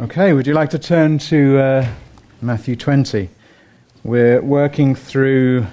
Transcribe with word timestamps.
Okay, 0.00 0.32
would 0.32 0.46
you 0.46 0.54
like 0.54 0.70
to 0.70 0.78
turn 0.78 1.18
to 1.18 1.58
uh, 1.58 1.88
Matthew 2.40 2.76
20? 2.76 3.28
We're 4.02 4.40
working 4.40 4.94
through 4.94 5.66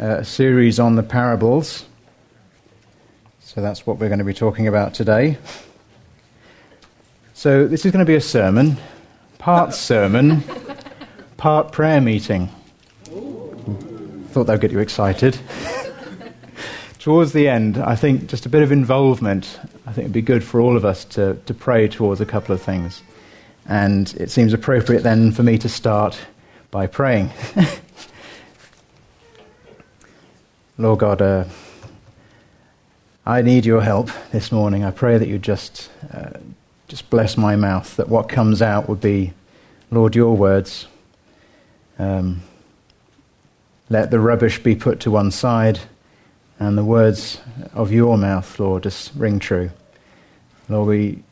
uh, 0.00 0.20
a 0.20 0.24
series 0.24 0.80
on 0.80 0.96
the 0.96 1.02
parables. 1.02 1.84
So 3.40 3.60
that's 3.60 3.86
what 3.86 3.98
we're 3.98 4.08
going 4.08 4.18
to 4.18 4.24
be 4.24 4.32
talking 4.32 4.66
about 4.66 4.94
today. 4.94 5.36
So 7.34 7.68
this 7.68 7.84
is 7.84 7.92
going 7.92 8.04
to 8.04 8.10
be 8.10 8.14
a 8.14 8.20
sermon, 8.20 8.78
part 9.36 9.74
sermon, 9.74 10.42
part 11.36 11.70
prayer 11.70 12.00
meeting. 12.00 12.48
Thought 14.30 14.44
that 14.44 14.54
would 14.54 14.62
get 14.62 14.72
you 14.72 14.78
excited. 14.78 15.38
towards 16.98 17.34
the 17.34 17.46
end, 17.46 17.76
I 17.76 17.94
think 17.94 18.26
just 18.26 18.46
a 18.46 18.48
bit 18.48 18.62
of 18.62 18.72
involvement, 18.72 19.60
I 19.86 19.92
think 19.92 20.06
it'd 20.06 20.12
be 20.14 20.22
good 20.22 20.42
for 20.42 20.62
all 20.62 20.78
of 20.78 20.86
us 20.86 21.04
to, 21.06 21.34
to 21.44 21.52
pray 21.52 21.88
towards 21.88 22.22
a 22.22 22.26
couple 22.26 22.54
of 22.54 22.62
things. 22.62 23.02
And 23.70 24.12
it 24.14 24.32
seems 24.32 24.52
appropriate 24.52 25.04
then 25.04 25.30
for 25.30 25.44
me 25.44 25.56
to 25.58 25.68
start 25.68 26.18
by 26.72 26.88
praying. 26.88 27.30
Lord 30.76 30.98
God, 30.98 31.22
uh, 31.22 31.44
I 33.24 33.42
need 33.42 33.64
your 33.64 33.80
help 33.80 34.10
this 34.32 34.50
morning. 34.50 34.82
I 34.82 34.90
pray 34.90 35.18
that 35.18 35.28
you 35.28 35.38
just, 35.38 35.88
uh, 36.12 36.30
just 36.88 37.10
bless 37.10 37.36
my 37.36 37.54
mouth, 37.54 37.94
that 37.94 38.08
what 38.08 38.28
comes 38.28 38.60
out 38.60 38.88
would 38.88 39.00
be, 39.00 39.34
Lord, 39.92 40.16
your 40.16 40.36
words. 40.36 40.88
Um, 41.96 42.42
let 43.88 44.10
the 44.10 44.18
rubbish 44.18 44.60
be 44.60 44.74
put 44.74 44.98
to 45.00 45.12
one 45.12 45.30
side, 45.30 45.78
and 46.58 46.76
the 46.76 46.84
words 46.84 47.38
of 47.72 47.92
your 47.92 48.18
mouth, 48.18 48.58
Lord, 48.58 48.82
just 48.82 49.12
ring 49.14 49.38
true. 49.38 49.70
Lord, 50.68 50.88
we 50.88 51.22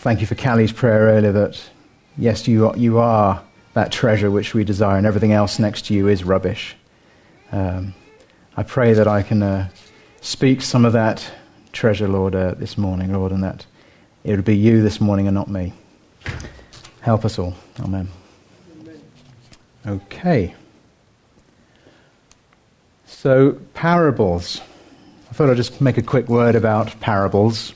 thank 0.00 0.22
you 0.22 0.26
for 0.26 0.34
Callie's 0.34 0.72
prayer 0.72 1.08
earlier 1.14 1.32
that, 1.32 1.62
yes, 2.16 2.48
you 2.48 2.68
are, 2.68 2.76
you 2.76 2.98
are 2.98 3.42
that 3.74 3.92
treasure 3.92 4.30
which 4.30 4.54
we 4.54 4.64
desire, 4.64 4.96
and 4.96 5.06
everything 5.06 5.32
else 5.32 5.58
next 5.58 5.86
to 5.86 5.94
you 5.94 6.08
is 6.08 6.24
rubbish. 6.24 6.74
Um, 7.52 7.94
I 8.56 8.62
pray 8.62 8.94
that 8.94 9.06
I 9.06 9.22
can 9.22 9.42
uh, 9.42 9.68
speak 10.22 10.62
some 10.62 10.86
of 10.86 10.94
that 10.94 11.30
treasure, 11.72 12.08
Lord, 12.08 12.34
uh, 12.34 12.54
this 12.54 12.78
morning, 12.78 13.12
Lord, 13.12 13.30
and 13.30 13.44
that 13.44 13.66
it 14.24 14.34
would 14.34 14.44
be 14.44 14.56
you 14.56 14.82
this 14.82 15.02
morning 15.02 15.28
and 15.28 15.34
not 15.34 15.48
me. 15.48 15.74
Help 17.02 17.26
us 17.26 17.38
all. 17.38 17.54
Amen. 17.80 18.08
Okay. 19.86 20.54
So, 23.06 23.52
parables. 23.74 24.62
I 25.30 25.34
thought 25.34 25.50
I'd 25.50 25.58
just 25.58 25.80
make 25.80 25.98
a 25.98 26.02
quick 26.02 26.28
word 26.28 26.54
about 26.54 26.98
parables. 27.00 27.74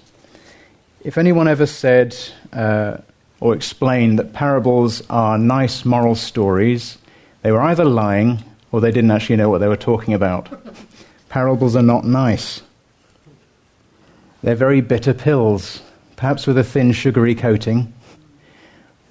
If 1.05 1.19
anyone 1.19 1.49
ever 1.49 1.67
said 1.67 2.17
uh, 2.55 2.97
or 3.39 3.55
explained 3.55 4.19
that 4.19 4.33
parables 4.33 5.03
are 5.11 5.37
nice 5.37 5.85
moral 5.85 6.15
stories, 6.15 6.97
they 7.43 7.53
were 7.53 7.61
either 7.61 7.85
lying 7.85 8.43
or 8.73 8.81
they 8.81 8.91
didn't 8.91 9.11
actually 9.11 9.37
know 9.37 9.51
what 9.51 9.59
they 9.59 9.69
were 9.69 9.77
talking 9.77 10.15
about. 10.15 10.49
parables 11.29 11.77
are 11.77 11.83
not 11.83 12.07
nice. 12.07 12.63
They're 14.43 14.55
very 14.55 14.81
bitter 14.81 15.13
pills, 15.13 15.83
perhaps 16.17 16.47
with 16.47 16.57
a 16.57 16.65
thin, 16.65 16.93
sugary 16.93 17.35
coating, 17.35 17.93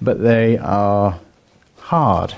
but 0.00 0.20
they 0.20 0.58
are 0.58 1.20
hard. 1.78 2.34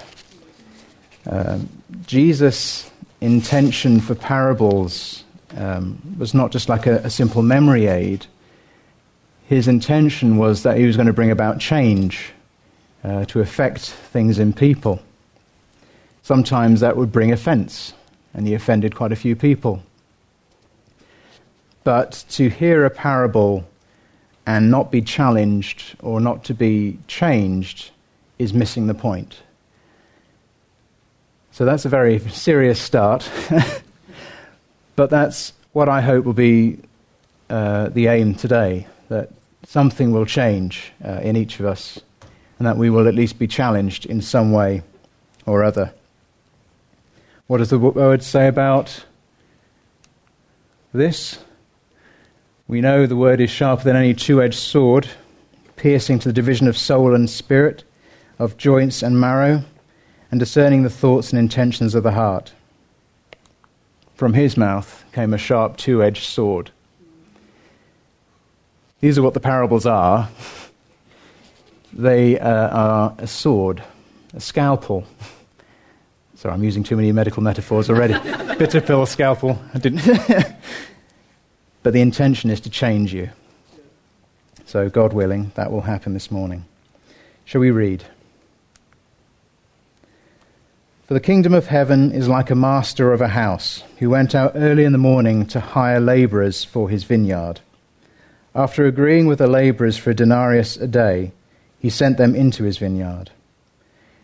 Uh, 1.27 1.61
Jesus' 2.07 2.91
intention 3.23 4.01
for 4.01 4.15
parables 4.15 5.25
um, 5.57 5.99
was 6.19 6.35
not 6.35 6.53
just 6.53 6.69
like 6.69 6.87
a, 6.87 6.97
a 6.99 7.11
simple 7.11 7.41
memory 7.41 7.87
aid 7.87 8.27
his 9.49 9.69
intention 9.69 10.37
was 10.37 10.65
that 10.65 10.77
he 10.77 10.87
was 10.87 10.97
going 10.97 11.07
to 11.07 11.13
bring 11.13 11.31
about 11.31 11.61
change 11.61 12.33
uh, 13.05 13.25
to 13.27 13.41
affect 13.41 13.81
things 13.81 14.39
in 14.39 14.53
people. 14.53 15.01
Sometimes 16.23 16.81
that 16.81 16.97
would 16.97 17.13
bring 17.13 17.31
offense, 17.31 17.93
and 18.35 18.47
he 18.49 18.55
offended 18.55 18.97
quite 18.97 19.13
a 19.13 19.17
few 19.17 19.37
people. 19.37 19.83
But 21.85 22.25
to 22.31 22.49
hear 22.49 22.85
a 22.85 22.91
parable 22.91 23.65
and 24.45 24.71
not 24.71 24.91
be 24.91 25.01
challenged 25.01 25.95
or 26.01 26.21
not 26.21 26.43
to 26.45 26.55
be 26.55 26.99
changed 27.07 27.91
is 28.41 28.53
missing 28.53 28.89
the 28.89 28.95
point. 28.95 29.43
So 31.53 31.65
that's 31.65 31.85
a 31.85 31.89
very 31.89 32.19
serious 32.19 32.81
start. 32.81 33.31
but 34.97 35.11
that's 35.11 35.53
what 35.73 35.89
I 35.89 36.01
hope 36.01 36.25
will 36.25 36.33
be 36.33 36.81
uh, 37.49 37.89
the 37.91 38.09
aim 38.09 38.35
today 38.35 38.89
that 39.09 39.31
something 39.67 40.13
will 40.13 40.25
change 40.25 40.93
uh, 41.05 41.21
in 41.23 41.37
each 41.37 41.59
of 41.59 41.67
us, 41.67 42.01
and 42.59 42.67
that 42.67 42.77
we 42.77 42.89
will 42.89 43.09
at 43.09 43.15
least 43.15 43.39
be 43.39 43.49
challenged 43.49 44.07
in 44.07 44.23
some 44.23 44.53
way 44.53 44.83
or 45.45 45.65
other. 45.65 45.93
What 47.49 47.59
does 47.59 47.71
the 47.71 47.79
word 47.79 48.23
say 48.23 48.47
about 48.47 49.05
this? 50.93 51.45
We 52.69 52.81
know 52.81 53.07
the 53.07 53.17
word 53.17 53.41
is 53.41 53.51
sharper 53.51 53.85
than 53.85 53.97
any 53.97 54.15
two 54.15 54.41
edged 54.41 54.59
sword, 54.59 55.09
piercing 55.77 56.21
to 56.21 56.29
the 56.29 56.33
division 56.33 56.69
of 56.69 56.77
soul 56.77 57.15
and 57.15 57.29
spirit, 57.29 57.85
of 58.39 58.57
joints 58.57 59.03
and 59.03 59.21
marrow, 59.21 59.65
and 60.31 60.41
discerning 60.41 60.83
the 60.83 60.91
thoughts 60.91 61.31
and 61.31 61.39
intentions 61.39 61.95
of 61.95 62.03
the 62.03 62.13
heart. 62.13 62.53
From 64.15 64.35
his 64.35 64.57
mouth 64.57 65.05
came 65.13 65.35
a 65.35 65.39
sharp 65.39 65.77
two 65.77 66.03
edged 66.03 66.25
sword 66.25 66.71
these 69.01 69.19
are 69.19 69.23
what 69.23 69.35
the 69.35 69.41
parables 69.41 69.87
are. 69.87 70.29
They 71.93 72.39
uh, 72.39 72.69
are 72.69 73.15
a 73.19 73.27
sword, 73.27 73.83
a 74.35 74.41
scalpel. 74.41 75.07
Sorry, 76.35 76.53
I'm 76.53 76.65
using 76.65 76.85
too 76.85 76.97
many 76.97 77.13
medical 77.13 77.43
metaphors 77.43 77.89
already. 77.89 78.15
Bitter 78.59 78.81
pill, 78.81 79.07
scalpel. 79.07 79.59
I 79.75 79.79
didn't. 79.79 80.07
but 81.83 81.93
the 81.93 82.01
intention 82.01 82.51
is 82.51 82.61
to 82.61 82.71
change 82.71 83.15
you. 83.15 83.31
So, 84.67 84.91
God 84.91 85.13
willing, 85.13 85.53
that 85.55 85.71
will 85.71 85.83
happen 85.83 86.13
this 86.13 86.31
morning. 86.31 86.65
Shall 87.45 87.61
we 87.61 87.71
read? 87.71 88.05
For 91.07 91.15
the 91.15 91.21
kingdom 91.21 91.55
of 91.55 91.69
heaven 91.69 92.11
is 92.11 92.29
like 92.29 92.51
a 92.51 92.57
master 92.57 93.13
of 93.13 93.21
a 93.21 93.29
house 93.29 93.85
who 93.99 94.11
went 94.11 94.35
out 94.35 94.53
early 94.57 94.85
in 94.85 94.91
the 94.91 94.99
morning 94.99 95.47
to 95.47 95.61
hire 95.61 96.01
laborers 96.01 96.65
for 96.65 96.91
his 96.91 97.05
vineyard. 97.05 97.61
After 98.57 98.87
agreeing 98.87 99.27
with 99.27 99.39
the 99.39 99.47
laborers 99.47 99.99
for 99.99 100.13
a 100.13 100.15
denarius 100.15 100.79
a 100.79 100.87
day, 100.87 101.33
he 101.79 101.91
sent 101.91 102.17
them 102.17 102.35
into 102.35 102.65
his 102.65 102.79
vineyard. 102.79 103.31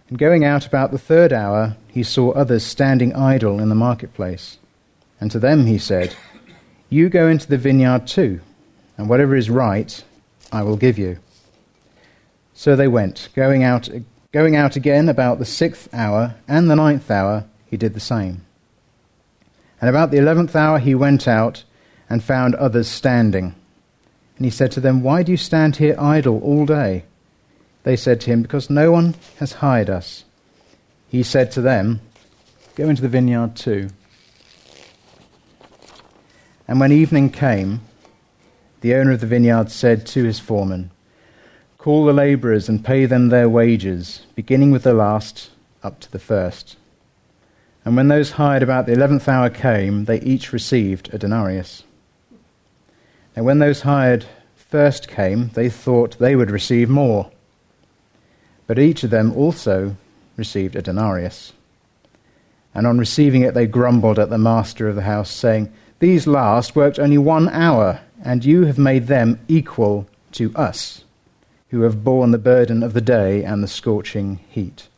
And 0.08 0.18
going 0.18 0.42
out 0.42 0.66
about 0.66 0.90
the 0.90 0.96
third 0.96 1.34
hour, 1.34 1.76
he 1.88 2.02
saw 2.02 2.30
others 2.30 2.64
standing 2.64 3.14
idle 3.14 3.60
in 3.60 3.68
the 3.68 3.74
marketplace. 3.74 4.56
And 5.20 5.30
to 5.32 5.38
them 5.38 5.66
he 5.66 5.76
said, 5.76 6.16
You 6.88 7.10
go 7.10 7.28
into 7.28 7.46
the 7.46 7.58
vineyard 7.58 8.06
too, 8.06 8.40
and 8.96 9.06
whatever 9.06 9.36
is 9.36 9.50
right, 9.50 10.02
I 10.50 10.62
will 10.62 10.78
give 10.78 10.96
you. 10.96 11.18
So 12.54 12.74
they 12.74 12.88
went, 12.88 13.28
going 13.36 13.62
out, 13.62 13.90
going 14.32 14.56
out 14.56 14.76
again 14.76 15.10
about 15.10 15.40
the 15.40 15.44
sixth 15.44 15.92
hour 15.92 16.36
and 16.48 16.70
the 16.70 16.76
ninth 16.76 17.10
hour, 17.10 17.44
he 17.66 17.76
did 17.76 17.92
the 17.92 18.00
same. 18.00 18.46
And 19.78 19.90
about 19.90 20.10
the 20.10 20.18
eleventh 20.18 20.56
hour 20.56 20.78
he 20.78 20.94
went 20.94 21.28
out 21.28 21.64
and 22.08 22.24
found 22.24 22.54
others 22.54 22.88
standing 22.88 23.56
and 24.42 24.50
he 24.50 24.50
said 24.50 24.72
to 24.72 24.80
them, 24.80 25.04
Why 25.04 25.22
do 25.22 25.30
you 25.30 25.38
stand 25.38 25.76
here 25.76 25.94
idle 25.96 26.42
all 26.42 26.66
day? 26.66 27.04
They 27.84 27.94
said 27.94 28.20
to 28.22 28.30
him, 28.32 28.42
Because 28.42 28.68
no 28.68 28.90
one 28.90 29.14
has 29.38 29.52
hired 29.52 29.88
us. 29.88 30.24
He 31.08 31.22
said 31.22 31.52
to 31.52 31.60
them, 31.60 32.00
Go 32.74 32.88
into 32.88 33.02
the 33.02 33.08
vineyard 33.08 33.54
too. 33.54 33.90
And 36.66 36.80
when 36.80 36.90
evening 36.90 37.30
came, 37.30 37.82
the 38.80 38.96
owner 38.96 39.12
of 39.12 39.20
the 39.20 39.28
vineyard 39.28 39.70
said 39.70 40.08
to 40.08 40.24
his 40.24 40.40
foreman, 40.40 40.90
Call 41.78 42.04
the 42.04 42.12
laborers 42.12 42.68
and 42.68 42.84
pay 42.84 43.06
them 43.06 43.28
their 43.28 43.48
wages, 43.48 44.26
beginning 44.34 44.72
with 44.72 44.82
the 44.82 44.92
last 44.92 45.50
up 45.84 46.00
to 46.00 46.10
the 46.10 46.18
first. 46.18 46.76
And 47.84 47.94
when 47.94 48.08
those 48.08 48.32
hired 48.32 48.64
about 48.64 48.86
the 48.86 48.92
eleventh 48.94 49.28
hour 49.28 49.50
came, 49.50 50.06
they 50.06 50.18
each 50.22 50.52
received 50.52 51.14
a 51.14 51.18
denarius. 51.18 51.84
And 53.34 53.44
when 53.44 53.58
those 53.58 53.82
hired 53.82 54.26
first 54.56 55.08
came, 55.08 55.50
they 55.54 55.68
thought 55.68 56.18
they 56.18 56.36
would 56.36 56.50
receive 56.50 56.88
more. 56.88 57.30
But 58.66 58.78
each 58.78 59.04
of 59.04 59.10
them 59.10 59.32
also 59.34 59.96
received 60.36 60.76
a 60.76 60.82
denarius. 60.82 61.52
And 62.74 62.86
on 62.86 62.98
receiving 62.98 63.42
it, 63.42 63.54
they 63.54 63.66
grumbled 63.66 64.18
at 64.18 64.30
the 64.30 64.38
master 64.38 64.88
of 64.88 64.96
the 64.96 65.02
house, 65.02 65.30
saying, 65.30 65.72
These 65.98 66.26
last 66.26 66.74
worked 66.74 66.98
only 66.98 67.18
one 67.18 67.48
hour, 67.50 68.00
and 68.24 68.44
you 68.44 68.64
have 68.64 68.78
made 68.78 69.08
them 69.08 69.38
equal 69.48 70.06
to 70.32 70.54
us, 70.56 71.04
who 71.68 71.82
have 71.82 72.04
borne 72.04 72.30
the 72.30 72.38
burden 72.38 72.82
of 72.82 72.94
the 72.94 73.00
day 73.00 73.44
and 73.44 73.62
the 73.62 73.68
scorching 73.68 74.40
heat. 74.48 74.88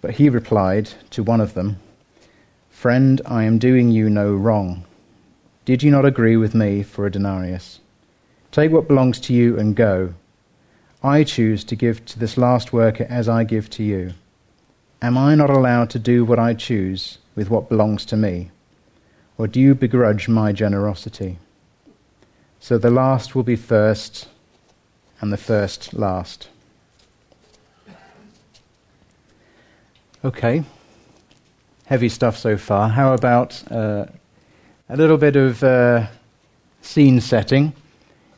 But 0.00 0.14
he 0.14 0.28
replied 0.28 0.90
to 1.10 1.22
one 1.22 1.40
of 1.40 1.54
them, 1.54 1.78
Friend, 2.70 3.20
I 3.24 3.44
am 3.44 3.58
doing 3.58 3.90
you 3.90 4.10
no 4.10 4.32
wrong. 4.32 4.84
Did 5.66 5.82
you 5.82 5.90
not 5.90 6.04
agree 6.04 6.36
with 6.36 6.54
me 6.54 6.84
for 6.84 7.06
a 7.06 7.10
denarius? 7.10 7.80
Take 8.52 8.70
what 8.70 8.86
belongs 8.86 9.18
to 9.18 9.34
you 9.34 9.58
and 9.58 9.74
go. 9.74 10.14
I 11.02 11.24
choose 11.24 11.64
to 11.64 11.74
give 11.74 12.04
to 12.04 12.20
this 12.20 12.38
last 12.38 12.72
worker 12.72 13.04
as 13.10 13.28
I 13.28 13.42
give 13.42 13.68
to 13.70 13.82
you. 13.82 14.12
Am 15.02 15.18
I 15.18 15.34
not 15.34 15.50
allowed 15.50 15.90
to 15.90 15.98
do 15.98 16.24
what 16.24 16.38
I 16.38 16.54
choose 16.54 17.18
with 17.34 17.50
what 17.50 17.68
belongs 17.68 18.04
to 18.06 18.16
me? 18.16 18.52
Or 19.38 19.48
do 19.48 19.60
you 19.60 19.74
begrudge 19.74 20.28
my 20.28 20.52
generosity? 20.52 21.38
So 22.60 22.78
the 22.78 22.90
last 22.90 23.34
will 23.34 23.42
be 23.42 23.56
first, 23.56 24.28
and 25.20 25.32
the 25.32 25.36
first 25.36 25.94
last. 25.94 26.48
Okay, 30.24 30.62
heavy 31.86 32.08
stuff 32.08 32.38
so 32.38 32.56
far. 32.56 32.90
How 32.90 33.14
about 33.14 33.62
uh, 33.70 34.06
a 34.88 34.96
little 34.96 35.16
bit 35.16 35.36
of 35.36 35.62
uh, 35.64 36.06
scene 36.80 37.20
setting 37.20 37.72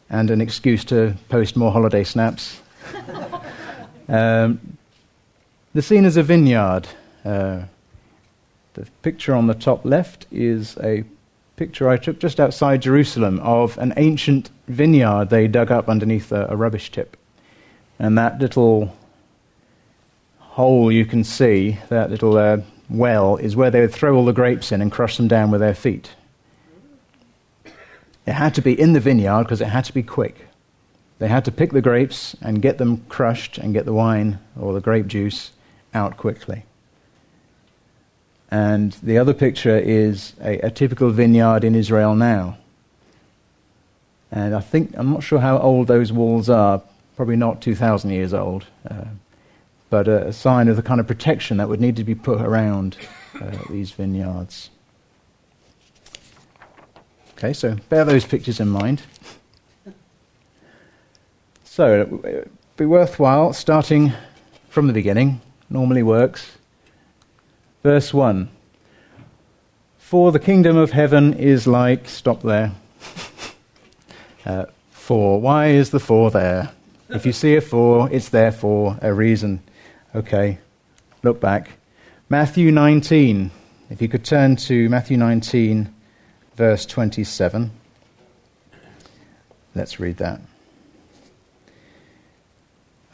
and 0.09 0.31
an 0.31 0.41
excuse 0.41 0.85
to 0.87 1.15
post 1.29 1.57
more 1.57 1.71
holiday 1.71 2.05
snaps? 2.05 2.61
um, 4.09 4.59
the 5.75 5.83
scene 5.83 6.05
is 6.05 6.17
a 6.17 6.23
vineyard. 6.23 6.89
Uh, 7.25 7.63
the 8.75 8.87
picture 9.03 9.35
on 9.35 9.47
the 9.47 9.55
top 9.55 9.85
left 9.85 10.27
is 10.31 10.77
a 10.79 11.05
picture 11.57 11.89
I 11.89 11.97
took 11.97 12.21
just 12.21 12.41
outside 12.41 12.81
Jerusalem 12.81 13.41
of 13.41 13.77
an 13.79 13.93
ancient 13.97 14.51
vineyard 14.69 15.29
they 15.29 15.49
dug 15.49 15.71
up 15.71 15.89
underneath 15.89 16.33
a, 16.33 16.47
a 16.49 16.57
rubbish 16.57 16.91
tip. 16.91 17.17
And 17.99 18.17
that 18.17 18.39
little 18.39 18.97
hole 20.39 20.91
you 20.91 21.05
can 21.05 21.25
see, 21.25 21.79
that 21.89 22.11
little 22.11 22.39
uh, 22.39 22.59
well, 22.89 23.37
is 23.37 23.57
where 23.57 23.71
they 23.71 23.81
would 23.81 23.93
throw 23.93 24.17
all 24.17 24.25
the 24.25 24.33
grapes 24.33 24.73
in 24.73 24.81
and 24.81 24.91
crush 24.91 25.17
them 25.17 25.29
down 25.29 25.51
with 25.51 25.61
their 25.61 25.75
feet. 25.75 26.15
It 28.29 28.35
had 28.35 28.55
to 28.57 28.61
be 28.61 28.79
in 28.79 28.93
the 28.93 29.01
vineyard 29.01 29.45
because 29.45 29.63
it 29.63 29.69
had 29.69 29.87
to 29.87 29.95
be 29.95 30.03
quick. 30.03 30.49
They 31.19 31.29
had 31.29 31.47
to 31.47 31.51
pick 31.51 31.73
the 31.73 31.81
grapes 31.81 32.37
and 32.43 32.61
get 32.61 32.77
them 32.77 33.07
crushed 33.09 33.57
and 33.57 33.73
get 33.73 33.87
the 33.87 33.95
wine 33.95 34.39
or 34.61 34.75
the 34.75 34.83
grape 34.83 35.07
juice 35.07 35.53
out 35.95 36.19
quickly. 36.19 36.65
And 38.51 38.93
the 39.03 39.17
other 39.17 39.33
picture 39.33 39.79
is 39.79 40.35
a, 40.43 40.59
a 40.59 40.71
typical 40.71 41.09
vineyard 41.09 41.65
in 41.65 41.75
Israel 41.75 42.15
now. 42.15 42.59
And 44.31 44.55
I 44.55 44.61
think, 44.61 44.93
I'm 44.99 45.11
not 45.11 45.23
sure 45.23 45.41
how 45.41 45.59
old 45.59 45.87
those 45.87 46.13
walls 46.13 46.51
are, 46.51 46.83
probably 47.17 47.37
not 47.37 47.63
2,000 47.63 48.11
years 48.11 48.35
old. 48.35 48.67
Uh, 48.87 49.07
but 49.89 50.07
a, 50.07 50.27
a, 50.27 50.33
sign 50.35 50.69
of 50.69 50.77
the 50.77 50.83
kind 50.83 51.01
of 51.01 51.07
protection 51.07 51.57
that 51.57 51.71
would 51.71 51.81
need 51.81 51.97
to 51.97 52.05
be 52.05 52.15
put 52.15 52.43
around 52.43 52.99
uh, 53.41 53.57
these 53.71 53.93
vineyards. 53.93 54.69
Okay, 57.39 57.53
so 57.53 57.77
bear 57.89 58.05
those 58.05 58.25
pictures 58.25 58.59
in 58.59 58.69
mind. 58.69 59.01
So 61.63 62.01
it 62.01 62.11
would 62.11 62.51
be 62.77 62.85
worthwhile 62.85 63.53
starting 63.53 64.13
from 64.69 64.89
the 64.89 64.93
beginning, 64.93 65.41
normally 65.71 66.03
works. 66.03 66.59
Verse 67.85 68.13
1 68.13 68.49
For 69.99 70.33
the 70.33 70.41
kingdom 70.41 70.77
of 70.77 70.91
heaven 70.91 71.33
is 71.35 71.69
like, 71.69 72.09
stop 72.09 72.43
there. 72.43 72.73
uh, 74.45 74.65
for, 74.91 75.41
why 75.41 75.69
is 75.69 75.91
the 75.91 76.01
for 76.01 76.33
there? 76.33 76.73
If 77.09 77.25
you 77.25 77.31
see 77.31 77.55
a 77.55 77.61
for, 77.61 78.11
it's 78.11 78.31
there 78.31 78.51
for 78.51 78.99
a 79.01 79.15
reason. 79.15 79.63
Okay, 80.13 80.59
look 81.23 81.41
back. 81.41 81.71
Matthew 82.29 82.73
19. 82.73 83.53
If 83.91 84.03
you 84.03 84.09
could 84.09 84.25
turn 84.25 84.57
to 84.57 84.89
Matthew 84.89 85.17
19, 85.17 85.95
verse 86.59 86.85
27. 86.87 87.71
Let's 89.77 90.01
read 90.01 90.17
that. 90.17 90.41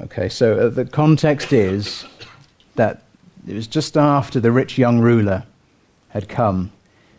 Okay, 0.01 0.31
so 0.31 0.59
uh, 0.59 0.69
the 0.71 0.87
context 0.87 1.53
is 1.53 2.07
that 2.77 3.03
it 3.47 3.53
was 3.53 3.67
just 3.67 3.99
after 3.99 4.41
the 4.41 4.51
rich 4.51 4.79
young 4.79 4.99
ruler 4.99 5.45
had 6.09 6.27
come, 6.27 6.73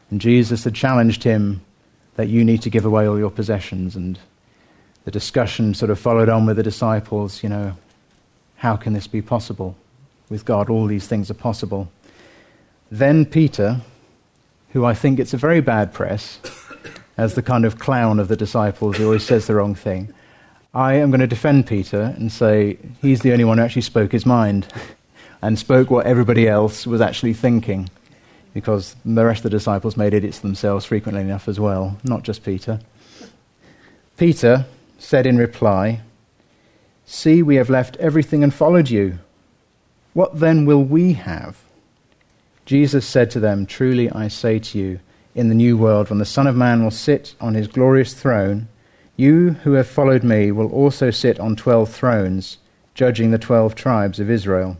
and 0.10 0.20
Jesus 0.20 0.64
had 0.64 0.74
challenged 0.74 1.24
him 1.24 1.62
that 2.16 2.28
you 2.28 2.44
need 2.44 2.64
to 2.64 2.72
give 2.72 2.86
away 2.86 3.08
all 3.08 3.20
your 3.20 3.30
possessions. 3.30 3.96
And 3.96 4.18
the 5.04 5.12
discussion 5.12 5.76
sort 5.76 5.92
of 5.92 6.00
followed 6.00 6.28
on 6.28 6.48
with 6.48 6.58
the 6.58 6.64
disciples, 6.64 7.44
you 7.44 7.50
know, 7.50 7.78
how 8.56 8.76
can 8.76 8.94
this 8.94 9.06
be 9.06 9.22
possible? 9.22 9.76
With 10.30 10.44
God, 10.44 10.72
all 10.72 10.88
these 10.88 11.08
things 11.08 11.30
are 11.30 11.36
possible. 11.36 11.88
Then 12.90 13.28
Peter, 13.28 13.82
who 14.76 14.84
I 14.84 14.94
think 14.94 15.16
gets 15.16 15.34
a 15.34 15.38
very 15.38 15.62
bad 15.62 15.94
press 15.94 16.38
as 17.18 17.36
the 17.36 17.42
kind 17.42 17.64
of 17.64 17.80
clown 17.80 18.20
of 18.20 18.28
the 18.28 18.36
disciples 18.36 18.98
who 18.98 19.06
always 19.06 19.24
says 19.24 19.48
the 19.48 19.56
wrong 19.56 19.74
thing, 19.74 20.14
I 20.74 20.96
am 20.96 21.12
going 21.12 21.22
to 21.22 21.28
defend 21.28 21.66
Peter 21.66 22.14
and 22.18 22.30
say 22.30 22.78
he's 23.02 23.22
the 23.22 23.32
only 23.32 23.46
one 23.46 23.58
who 23.58 23.64
actually 23.64 23.84
spoke 23.84 24.12
his 24.12 24.26
mind 24.26 24.68
and 25.42 25.58
spoke 25.58 25.90
what 25.90 26.06
everybody 26.06 26.50
else 26.50 26.86
was 26.86 27.00
actually 27.00 27.32
thinking, 27.32 27.90
because 28.54 28.98
the 29.06 29.24
rest 29.24 29.40
of 29.40 29.44
the 29.44 29.58
disciples 29.58 29.96
made 29.96 30.14
idiots 30.14 30.40
themselves 30.40 30.84
frequently 30.84 31.22
enough 31.22 31.48
as 31.48 31.58
well, 31.58 31.98
not 32.04 32.24
just 32.24 32.44
Peter. 32.44 32.82
Peter 34.18 34.66
said 35.00 35.26
in 35.26 35.38
reply, 35.38 36.02
See, 37.06 37.42
we 37.42 37.56
have 37.56 37.70
left 37.70 37.96
everything 37.96 38.44
and 38.44 38.54
followed 38.54 38.90
you. 38.90 39.20
What 40.12 40.42
then 40.42 40.66
will 40.66 40.84
we 40.84 41.14
have? 41.14 41.65
Jesus 42.66 43.06
said 43.06 43.30
to 43.32 43.40
them, 43.40 43.66
Truly 43.66 44.10
I 44.12 44.28
say 44.28 44.60
to 44.60 44.78
you, 44.78 45.00
in 45.36 45.50
the 45.50 45.56
new 45.56 45.78
world, 45.78 46.10
when 46.10 46.20
the 46.20 46.26
Son 46.26 46.48
of 46.48 46.56
Man 46.56 46.84
will 46.84 46.92
sit 46.92 47.36
on 47.40 47.54
his 47.54 47.68
glorious 47.68 48.14
throne, 48.14 48.68
you 49.18 49.52
who 49.52 49.74
have 49.74 49.88
followed 49.88 50.24
me 50.24 50.52
will 50.52 50.72
also 50.72 51.12
sit 51.12 51.40
on 51.40 51.56
twelve 51.56 51.94
thrones, 51.94 52.58
judging 52.94 53.32
the 53.32 53.38
twelve 53.38 53.76
tribes 53.76 54.20
of 54.20 54.30
Israel. 54.30 54.78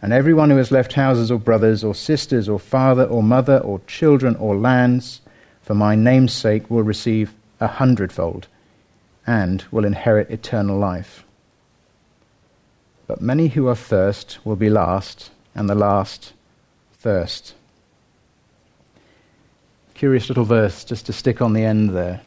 And 0.00 0.12
everyone 0.12 0.48
who 0.50 0.56
has 0.56 0.70
left 0.70 0.94
houses 0.94 1.30
or 1.30 1.38
brothers 1.38 1.84
or 1.84 1.94
sisters 1.94 2.48
or 2.48 2.58
father 2.58 3.04
or 3.04 3.22
mother 3.22 3.58
or 3.58 3.80
children 3.86 4.34
or 4.36 4.56
lands, 4.56 5.20
for 5.62 5.74
my 5.74 5.94
name's 5.94 6.32
sake, 6.32 6.70
will 6.70 6.82
receive 6.82 7.34
a 7.60 7.66
hundredfold 7.66 8.48
and 9.26 9.64
will 9.70 9.84
inherit 9.84 10.30
eternal 10.30 10.78
life. 10.78 11.24
But 13.06 13.20
many 13.20 13.48
who 13.48 13.68
are 13.68 13.74
first 13.74 14.38
will 14.44 14.56
be 14.56 14.70
last, 14.70 15.30
and 15.54 15.68
the 15.68 15.74
last 15.74 16.32
first. 17.00 17.54
Curious 19.94 20.28
little 20.28 20.44
verse 20.44 20.84
just 20.84 21.06
to 21.06 21.14
stick 21.14 21.40
on 21.40 21.54
the 21.54 21.64
end 21.64 21.90
there. 21.90 22.20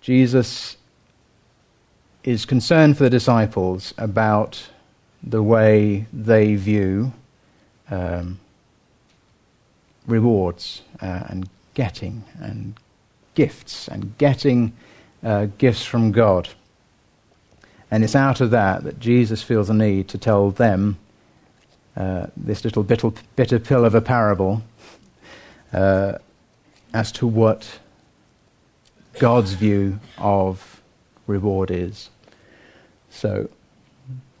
Jesus 0.00 0.76
is 2.22 2.44
concerned 2.44 2.96
for 2.96 3.04
the 3.04 3.10
disciples 3.10 3.92
about 3.98 4.68
the 5.22 5.42
way 5.42 6.06
they 6.12 6.54
view 6.54 7.12
um, 7.90 8.38
rewards 10.06 10.82
uh, 11.02 11.24
and 11.28 11.48
getting 11.74 12.22
and 12.38 12.74
gifts 13.34 13.88
and 13.88 14.16
getting 14.16 14.72
uh, 15.24 15.46
gifts 15.58 15.84
from 15.84 16.12
God. 16.12 16.48
And 17.90 18.04
it's 18.04 18.14
out 18.14 18.40
of 18.40 18.52
that 18.52 18.84
that 18.84 19.00
Jesus 19.00 19.42
feels 19.42 19.68
a 19.68 19.74
need 19.74 20.08
to 20.08 20.18
tell 20.18 20.52
them 20.52 20.98
uh, 22.00 22.26
this 22.34 22.64
little 22.64 22.82
bitter, 22.82 23.12
bitter 23.36 23.58
pill 23.58 23.84
of 23.84 23.94
a 23.94 24.00
parable 24.00 24.62
uh, 25.74 26.14
as 26.94 27.12
to 27.12 27.26
what 27.26 27.78
God's 29.18 29.52
view 29.52 30.00
of 30.16 30.80
reward 31.26 31.70
is. 31.70 32.08
So, 33.10 33.50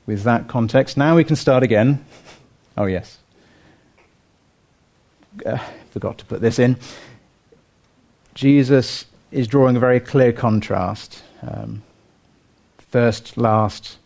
with 0.06 0.22
that 0.22 0.48
context, 0.48 0.96
now 0.96 1.16
we 1.16 1.22
can 1.22 1.36
start 1.36 1.62
again. 1.62 2.02
Oh, 2.78 2.86
yes. 2.86 3.18
Uh, 5.44 5.58
forgot 5.90 6.16
to 6.16 6.24
put 6.24 6.40
this 6.40 6.58
in. 6.58 6.78
Jesus 8.32 9.04
is 9.30 9.46
drawing 9.46 9.76
a 9.76 9.80
very 9.80 10.00
clear 10.00 10.32
contrast. 10.32 11.22
Um, 11.42 11.82
first, 12.78 13.36
last, 13.36 13.98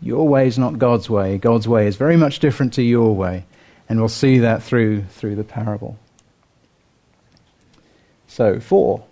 your 0.00 0.28
way 0.28 0.46
is 0.46 0.58
not 0.58 0.78
God's 0.78 1.10
way. 1.10 1.38
God's 1.38 1.66
way 1.66 1.86
is 1.86 1.96
very 1.96 2.16
much 2.16 2.38
different 2.38 2.72
to 2.74 2.82
your 2.82 3.14
way. 3.14 3.44
And 3.88 3.98
we'll 3.98 4.08
see 4.08 4.38
that 4.38 4.62
through, 4.62 5.04
through 5.04 5.36
the 5.36 5.44
parable. 5.44 5.98
So, 8.26 8.60
for. 8.60 9.04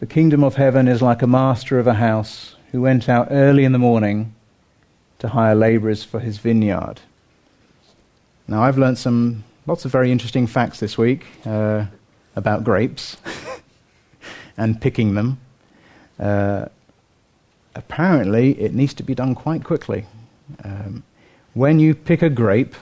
The 0.00 0.06
kingdom 0.06 0.42
of 0.42 0.56
heaven 0.56 0.88
is 0.88 1.00
like 1.00 1.22
a 1.22 1.26
master 1.26 1.78
of 1.78 1.86
a 1.86 1.94
house 1.94 2.56
who 2.72 2.82
went 2.82 3.08
out 3.08 3.28
early 3.30 3.64
in 3.64 3.72
the 3.72 3.78
morning 3.78 4.34
to 5.20 5.28
hire 5.28 5.54
laborers 5.54 6.02
for 6.02 6.18
his 6.18 6.38
vineyard. 6.38 7.00
Now, 8.48 8.62
I've 8.62 8.78
learned 8.78 8.98
some 8.98 9.44
lots 9.66 9.84
of 9.84 9.92
very 9.92 10.10
interesting 10.10 10.48
facts 10.48 10.80
this 10.80 10.98
week 10.98 11.24
uh, 11.46 11.86
about 12.34 12.64
grapes. 12.64 13.16
and 14.56 14.80
picking 14.80 15.14
them. 15.14 15.40
Uh, 16.18 16.66
apparently, 17.74 18.60
it 18.60 18.74
needs 18.74 18.94
to 18.94 19.02
be 19.02 19.14
done 19.14 19.34
quite 19.34 19.64
quickly. 19.64 20.06
Um, 20.64 21.02
when 21.54 21.78
you 21.78 21.94
pick 21.94 22.22
a 22.22 22.30
grape, 22.30 22.74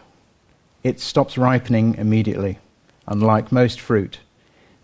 it 0.83 1.01
stops 1.01 1.37
ripening 1.37 1.97
immediately, 1.97 2.59
unlike 3.07 3.53
most 3.53 3.81
fruit. 3.81 4.21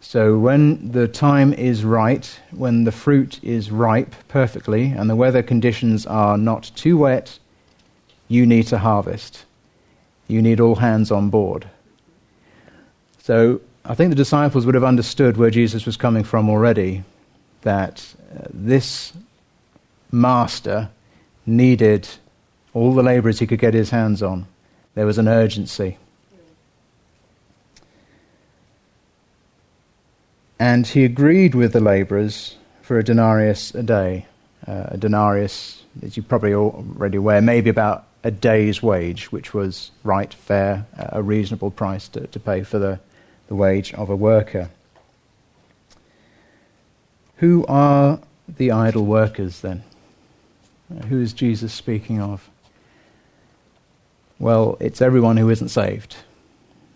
So 0.01 0.39
when 0.39 0.93
the 0.93 1.09
time 1.09 1.53
is 1.53 1.85
right, 1.85 2.41
when 2.51 2.85
the 2.85 2.93
fruit 2.93 3.43
is 3.43 3.71
ripe 3.71 4.15
perfectly, 4.29 4.87
and 4.87 5.09
the 5.11 5.17
weather 5.17 5.43
conditions 5.43 6.07
are 6.07 6.39
not 6.39 6.71
too 6.75 6.99
wet, 6.99 7.39
you 8.29 8.47
need 8.47 8.67
to 8.69 8.79
harvest. 8.79 9.45
You 10.29 10.43
need 10.43 10.61
all 10.61 10.77
hands 10.77 11.11
on 11.11 11.31
board. 11.31 11.69
So 13.19 13.61
I 13.85 13.95
think 13.95 14.11
the 14.11 14.17
disciples 14.17 14.67
would 14.67 14.75
have 14.75 14.85
understood 14.85 15.37
where 15.37 15.51
Jesus 15.51 15.87
was 15.87 15.97
coming 15.97 16.25
from 16.25 16.51
already, 16.51 17.05
that 17.63 18.15
uh, 18.37 18.47
this 18.53 19.13
master 20.11 20.91
needed 21.45 22.09
all 22.75 22.95
the 22.95 23.03
laborers 23.03 23.39
he 23.39 23.47
could 23.47 23.59
get 23.59 23.75
his 23.75 23.91
hands 23.91 24.23
on. 24.23 24.47
There 24.95 25.07
was 25.07 25.19
an 25.19 25.29
urgency. 25.29 25.99
And 30.59 30.87
he 30.87 31.05
agreed 31.05 31.55
with 31.55 31.73
the 31.73 31.81
laborers 31.81 32.57
for 32.83 32.99
a 32.99 33.05
denarius 33.05 33.75
a 33.75 33.83
day. 33.83 34.27
Uh, 34.67 34.87
a 34.89 34.97
denarius, 34.97 35.83
as 36.03 36.17
you're 36.17 36.25
probably 36.25 36.55
already 36.55 37.19
aware, 37.19 37.41
maybe 37.41 37.71
about 37.71 38.07
a 38.25 38.31
day's 38.31 38.83
wage, 38.83 39.31
which 39.31 39.55
was 39.55 39.93
right, 40.03 40.33
fair, 40.35 40.87
a 40.97 41.23
reasonable 41.23 41.71
price 41.71 42.09
to, 42.09 42.27
to 42.27 42.41
pay 42.41 42.63
for 42.63 42.79
the, 42.79 42.99
the 43.47 43.55
wage 43.55 43.95
of 43.95 44.11
a 44.11 44.17
worker. 44.17 44.71
Who 47.37 47.65
are 47.67 48.19
the 48.49 48.73
idle 48.73 49.05
workers 49.05 49.61
then? 49.61 49.85
Who 51.09 51.21
is 51.21 51.33
Jesus 51.33 51.73
speaking 51.73 52.21
of? 52.21 52.49
Well, 54.39 54.77
it's 54.81 55.03
everyone 55.03 55.37
who 55.37 55.51
isn't 55.51 55.71
saved, 55.71 56.17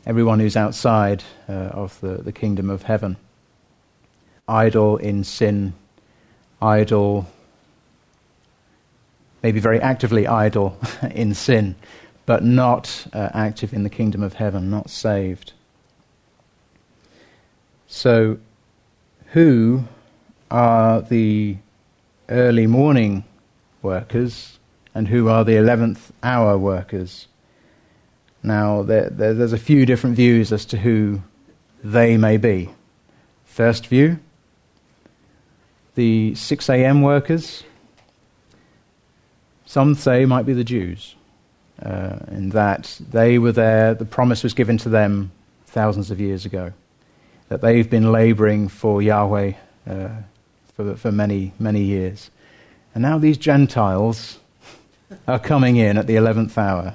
everyone 0.06 0.40
who's 0.40 0.56
outside 0.56 1.24
uh, 1.48 1.52
of 1.52 1.98
the, 2.00 2.14
the 2.16 2.32
kingdom 2.32 2.70
of 2.70 2.82
heaven. 2.82 3.16
Idle 4.46 4.98
in 4.98 5.24
sin, 5.24 5.74
idle, 6.60 7.26
maybe 9.42 9.58
very 9.58 9.80
actively 9.80 10.26
idle 10.26 10.78
in 11.10 11.34
sin, 11.34 11.74
but 12.26 12.44
not 12.44 13.06
uh, 13.12 13.30
active 13.32 13.72
in 13.72 13.82
the 13.82 13.90
kingdom 13.90 14.22
of 14.22 14.34
heaven, 14.34 14.70
not 14.70 14.90
saved. 14.90 15.52
So, 17.88 18.38
who 19.32 19.84
are 20.50 21.00
the 21.00 21.56
early 22.28 22.66
morning 22.68 23.24
workers 23.82 24.58
and 24.94 25.08
who 25.08 25.28
are 25.28 25.44
the 25.44 25.52
11th 25.52 26.10
hour 26.22 26.58
workers? 26.58 27.26
Now, 28.42 28.82
there, 28.82 29.10
there, 29.10 29.34
there's 29.34 29.52
a 29.52 29.58
few 29.58 29.86
different 29.86 30.16
views 30.16 30.52
as 30.52 30.64
to 30.66 30.78
who 30.78 31.22
they 31.82 32.16
may 32.16 32.36
be. 32.36 32.70
First 33.44 33.86
view 33.86 34.18
the 35.94 36.34
6 36.34 36.68
a.m. 36.70 37.02
workers. 37.02 37.64
Some 39.66 39.94
say 39.94 40.24
might 40.24 40.46
be 40.46 40.52
the 40.52 40.64
Jews, 40.64 41.14
uh, 41.82 42.18
in 42.28 42.50
that 42.50 42.98
they 43.10 43.38
were 43.38 43.52
there, 43.52 43.94
the 43.94 44.04
promise 44.04 44.42
was 44.42 44.54
given 44.54 44.78
to 44.78 44.88
them 44.88 45.30
thousands 45.66 46.10
of 46.10 46.18
years 46.18 46.46
ago, 46.46 46.72
that 47.48 47.60
they've 47.60 47.88
been 47.88 48.12
laboring 48.12 48.68
for 48.68 49.02
Yahweh 49.02 49.52
uh, 49.86 50.08
for, 50.74 50.96
for 50.96 51.12
many, 51.12 51.52
many 51.58 51.82
years. 51.82 52.30
And 53.00 53.08
now 53.08 53.16
these 53.16 53.38
Gentiles 53.38 54.38
are 55.26 55.38
coming 55.38 55.76
in 55.76 55.96
at 55.96 56.06
the 56.06 56.16
11th 56.16 56.58
hour. 56.58 56.94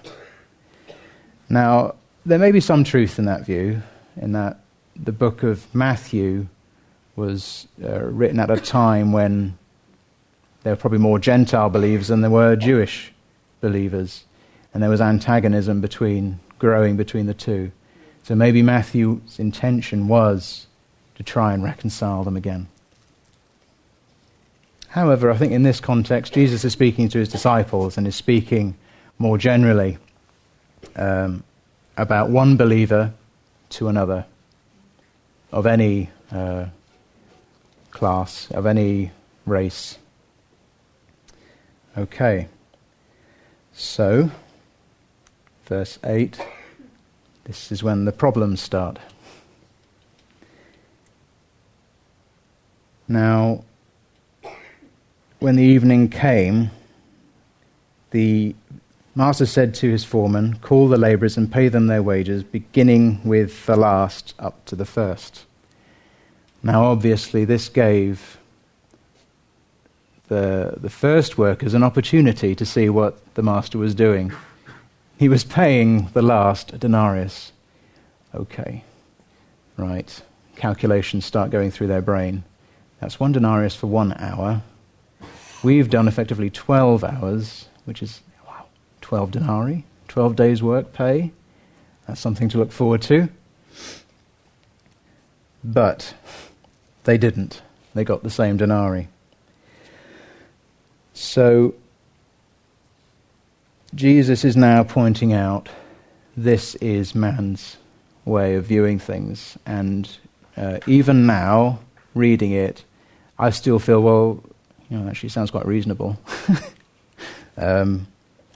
Now, 1.50 1.96
there 2.24 2.38
may 2.38 2.52
be 2.52 2.60
some 2.60 2.84
truth 2.84 3.18
in 3.18 3.26
that 3.26 3.44
view, 3.44 3.82
in 4.16 4.34
that 4.34 4.60
the 4.96 5.12
book 5.12 5.42
of 5.42 5.66
Matthew 5.74 6.46
was 7.16 7.66
uh, 7.84 8.04
written 8.04 8.40
at 8.40 8.52
a 8.52 8.58
time 8.58 9.14
when 9.14 9.58
there 10.62 10.74
were 10.74 10.78
probably 10.78 11.00
more 11.00 11.18
Gentile 11.18 11.72
believers 11.72 12.10
than 12.10 12.22
there 12.22 12.30
were 12.30 12.56
Jewish 12.56 13.12
believers, 13.60 14.26
and 14.76 14.84
there 14.84 14.92
was 14.92 15.02
antagonism 15.02 15.82
between 15.82 16.40
growing 16.60 16.98
between 16.98 17.26
the 17.26 17.34
two. 17.34 17.72
So 18.22 18.36
maybe 18.36 18.62
Matthew's 18.62 19.40
intention 19.40 20.08
was 20.08 20.68
to 21.16 21.24
try 21.24 21.56
and 21.56 21.64
reconcile 21.64 22.24
them 22.24 22.38
again. 22.38 22.68
However, 24.96 25.30
I 25.30 25.36
think 25.36 25.52
in 25.52 25.64
this 25.64 25.82
context, 25.82 26.32
Jesus 26.32 26.64
is 26.64 26.72
speaking 26.72 27.10
to 27.10 27.18
his 27.18 27.28
disciples 27.28 27.98
and 27.98 28.08
is 28.08 28.16
speaking 28.16 28.78
more 29.18 29.38
generally 29.38 29.98
um, 30.96 31.44
about 31.98 32.30
one 32.30 32.56
believer 32.56 33.14
to 33.72 33.90
another 33.90 34.26
of 35.52 35.66
any 35.66 36.12
uh, 36.32 36.68
class, 37.92 38.50
of 38.52 38.66
any 38.66 39.12
race. 39.46 39.98
Okay. 41.98 42.48
So, 43.74 44.32
verse 45.66 46.00
8, 46.06 46.40
this 47.44 47.70
is 47.70 47.84
when 47.84 48.06
the 48.06 48.14
problems 48.14 48.62
start. 48.62 49.00
Now, 53.10 53.66
when 55.40 55.56
the 55.56 55.64
evening 55.64 56.10
came, 56.10 56.72
the 58.12 58.56
master 59.16 59.46
said 59.46 59.74
to 59.76 59.90
his 59.90 60.04
foreman, 60.04 60.58
Call 60.58 60.88
the 60.88 60.98
labourers 60.98 61.38
and 61.38 61.52
pay 61.52 61.68
them 61.68 61.88
their 61.88 62.04
wages, 62.04 62.44
beginning 62.44 63.22
with 63.24 63.66
the 63.66 63.76
last 63.76 64.34
up 64.40 64.64
to 64.66 64.76
the 64.76 64.86
first. 64.86 65.46
Now, 66.64 66.86
obviously, 66.86 67.46
this 67.46 67.70
gave 67.70 68.38
the, 70.28 70.76
the 70.78 70.90
first 70.90 71.38
workers 71.38 71.74
an 71.74 71.84
opportunity 71.84 72.56
to 72.56 72.66
see 72.66 72.90
what 72.90 73.36
the 73.36 73.44
master 73.44 73.78
was 73.78 73.94
doing. 73.94 74.32
He 75.18 75.30
was 75.30 75.44
paying 75.44 76.08
the 76.14 76.22
last 76.22 76.80
denarius. 76.80 77.52
Okay, 78.34 78.84
right. 79.78 80.22
Calculations 80.56 81.26
start 81.26 81.52
going 81.52 81.72
through 81.72 81.88
their 81.88 82.02
brain. 82.02 82.44
That's 83.00 83.20
one 83.20 83.32
denarius 83.32 83.76
for 83.76 83.88
one 83.88 84.14
hour. 84.14 84.62
We've 85.64 85.90
done 85.90 86.08
effectively 86.08 86.50
12 86.50 87.04
hours, 87.04 87.68
which 87.86 88.04
is, 88.04 88.22
wow, 88.48 88.66
12 89.02 89.32
denarii, 89.32 89.86
12 90.08 90.36
days' 90.36 90.62
work 90.62 90.94
pay. 90.94 91.32
That's 92.08 92.22
something 92.22 92.50
to 92.50 92.58
look 92.58 92.72
forward 92.72 93.02
to. 93.04 93.30
But 95.64 96.14
they 97.06 97.18
didn't. 97.18 97.62
They 97.94 98.04
got 98.04 98.24
the 98.24 98.30
same 98.30 98.58
denarii. 98.58 99.08
So 101.14 101.74
Jesus 103.96 104.44
is 104.44 104.58
now 104.58 104.84
pointing 104.84 105.32
out 105.32 105.70
this 106.36 106.76
is 106.76 107.16
man's 107.16 107.78
way 108.26 108.56
of 108.56 108.66
viewing 108.66 109.00
things. 109.00 109.58
And 109.66 110.10
uh, 110.58 110.80
even 110.86 111.26
now, 111.26 111.80
reading 112.14 112.52
it, 112.52 112.84
I 113.40 113.52
still 113.52 113.80
feel, 113.80 114.02
well, 114.02 114.44
you 114.90 114.98
know, 114.98 115.10
actually 115.10 115.30
sounds 115.30 115.52
quite 115.52 115.66
reasonable. 115.66 116.18
um, 117.58 118.08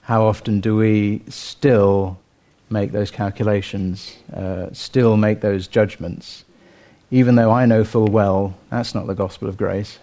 how 0.02 0.24
often 0.24 0.60
do 0.60 0.76
we 0.76 1.22
still 1.28 2.18
make 2.68 2.92
those 2.92 3.10
calculations, 3.10 4.16
uh, 4.32 4.68
still 4.72 5.16
make 5.16 5.40
those 5.40 5.66
judgments, 5.66 6.44
even 7.10 7.34
though 7.34 7.50
I 7.50 7.66
know 7.66 7.84
full 7.84 8.06
well 8.06 8.56
that's 8.70 8.94
not 8.94 9.06
the 9.06 9.14
gospel 9.14 9.48
of 9.48 9.56
grace? 9.56 9.98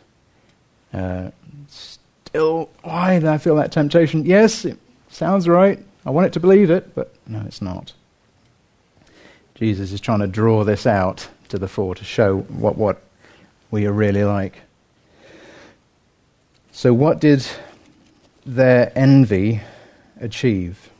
Uh, 0.94 1.32
still, 1.68 2.70
why 2.84 3.20
do 3.20 3.28
I 3.28 3.38
feel 3.38 3.56
that 3.56 3.72
temptation? 3.72 4.26
Yes, 4.26 4.66
it 4.66 4.78
sounds 5.10 5.48
right. 5.48 5.80
I 6.06 6.10
want 6.10 6.28
it 6.28 6.34
to 6.34 6.40
believe 6.40 6.70
it, 6.70 6.94
but 6.96 7.14
no, 7.28 7.44
it's 7.46 7.62
not. 7.62 7.94
Jesus 9.56 9.92
is 9.92 10.00
trying 10.00 10.20
to 10.20 10.28
draw 10.28 10.64
this 10.64 10.86
out 10.86 11.28
to 11.50 11.58
the 11.58 11.68
fore 11.68 11.96
to 11.96 12.04
show 12.04 12.40
what, 12.40 12.78
what 12.78 13.02
we 13.72 13.86
are 13.86 13.92
really 13.92 14.24
like. 14.24 14.62
So, 16.78 16.94
what 16.94 17.20
did 17.20 17.44
their 18.46 18.92
envy 18.96 19.62
achieve? 20.22 20.92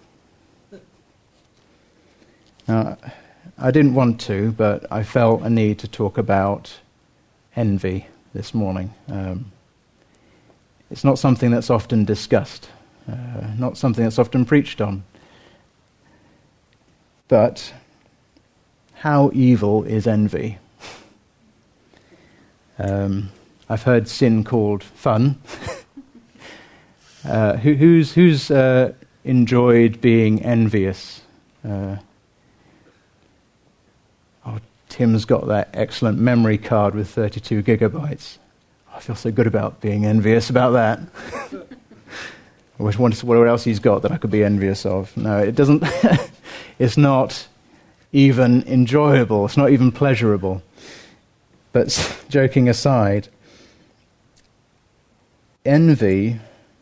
Now, 2.68 2.98
I 3.60 3.70
didn't 3.70 3.94
want 3.94 4.20
to, 4.22 4.54
but 4.54 4.92
I 4.92 5.04
felt 5.04 5.44
a 5.44 5.52
need 5.52 5.78
to 5.78 5.88
talk 5.88 6.18
about 6.18 6.80
envy 7.56 8.08
this 8.34 8.56
morning. 8.56 8.92
Um, 9.08 9.52
it's 10.90 11.04
not 11.04 11.20
something 11.20 11.52
that's 11.52 11.70
often 11.70 12.06
discussed, 12.06 12.72
uh, 13.08 13.46
not 13.60 13.78
something 13.78 14.04
that's 14.04 14.18
often 14.18 14.46
preached 14.46 14.82
on. 14.82 15.04
But 17.28 17.72
how 18.96 19.30
evil 19.32 19.84
is 19.84 20.08
envy? 20.08 20.58
Um, 22.80 23.32
I've 23.70 23.84
heard 23.84 24.08
sin 24.08 24.44
called 24.44 24.84
fun. 24.84 25.42
uh, 27.26 27.58
who, 27.58 27.74
who's 27.74 28.14
who's 28.14 28.50
uh, 28.50 28.94
enjoyed 29.24 30.00
being 30.00 30.42
envious? 30.44 31.22
Uh, 31.68 31.98
oh 34.46 34.60
Tim's 34.88 35.26
got 35.26 35.48
that 35.48 35.70
excellent 35.74 36.18
memory 36.18 36.58
card 36.58 36.96
with 36.96 37.10
32 37.10 37.62
gigabytes. 37.64 38.38
I 38.94 39.00
feel 39.00 39.16
so 39.16 39.32
good 39.32 39.48
about 39.48 39.82
being 39.82 40.06
envious 40.06 40.50
about 40.50 40.72
that. 40.72 41.00
I 42.80 42.84
wish 42.84 42.98
wonder 42.98 43.18
what 43.26 43.48
else 43.48 43.64
he's 43.64 43.80
got 43.80 44.04
that 44.04 44.12
I 44.12 44.18
could 44.18 44.32
be 44.32 44.44
envious 44.44 44.86
of. 44.86 45.16
No, 45.18 45.40
it 45.40 45.56
doesn't. 45.56 45.84
it's 46.80 46.96
not 46.96 47.48
even 48.12 48.64
enjoyable. 48.64 49.46
It's 49.46 49.58
not 49.58 49.72
even 49.72 49.92
pleasurable. 49.92 50.62
But 51.74 52.24
joking 52.30 52.70
aside, 52.70 53.28
envy 55.68 56.40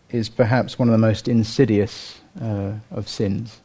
is 0.10 0.30
perhaps 0.30 0.80
one 0.80 0.88
of 0.88 0.92
the 0.94 0.98
most 0.98 1.28
insidious 1.28 2.20
uh, 2.42 2.74
of 2.92 3.10
sins. 3.10 3.60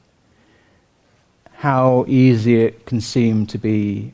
How 1.52 2.04
easy 2.08 2.62
it 2.62 2.86
can 2.86 3.00
seem 3.00 3.46
to 3.46 3.58
be 3.58 4.12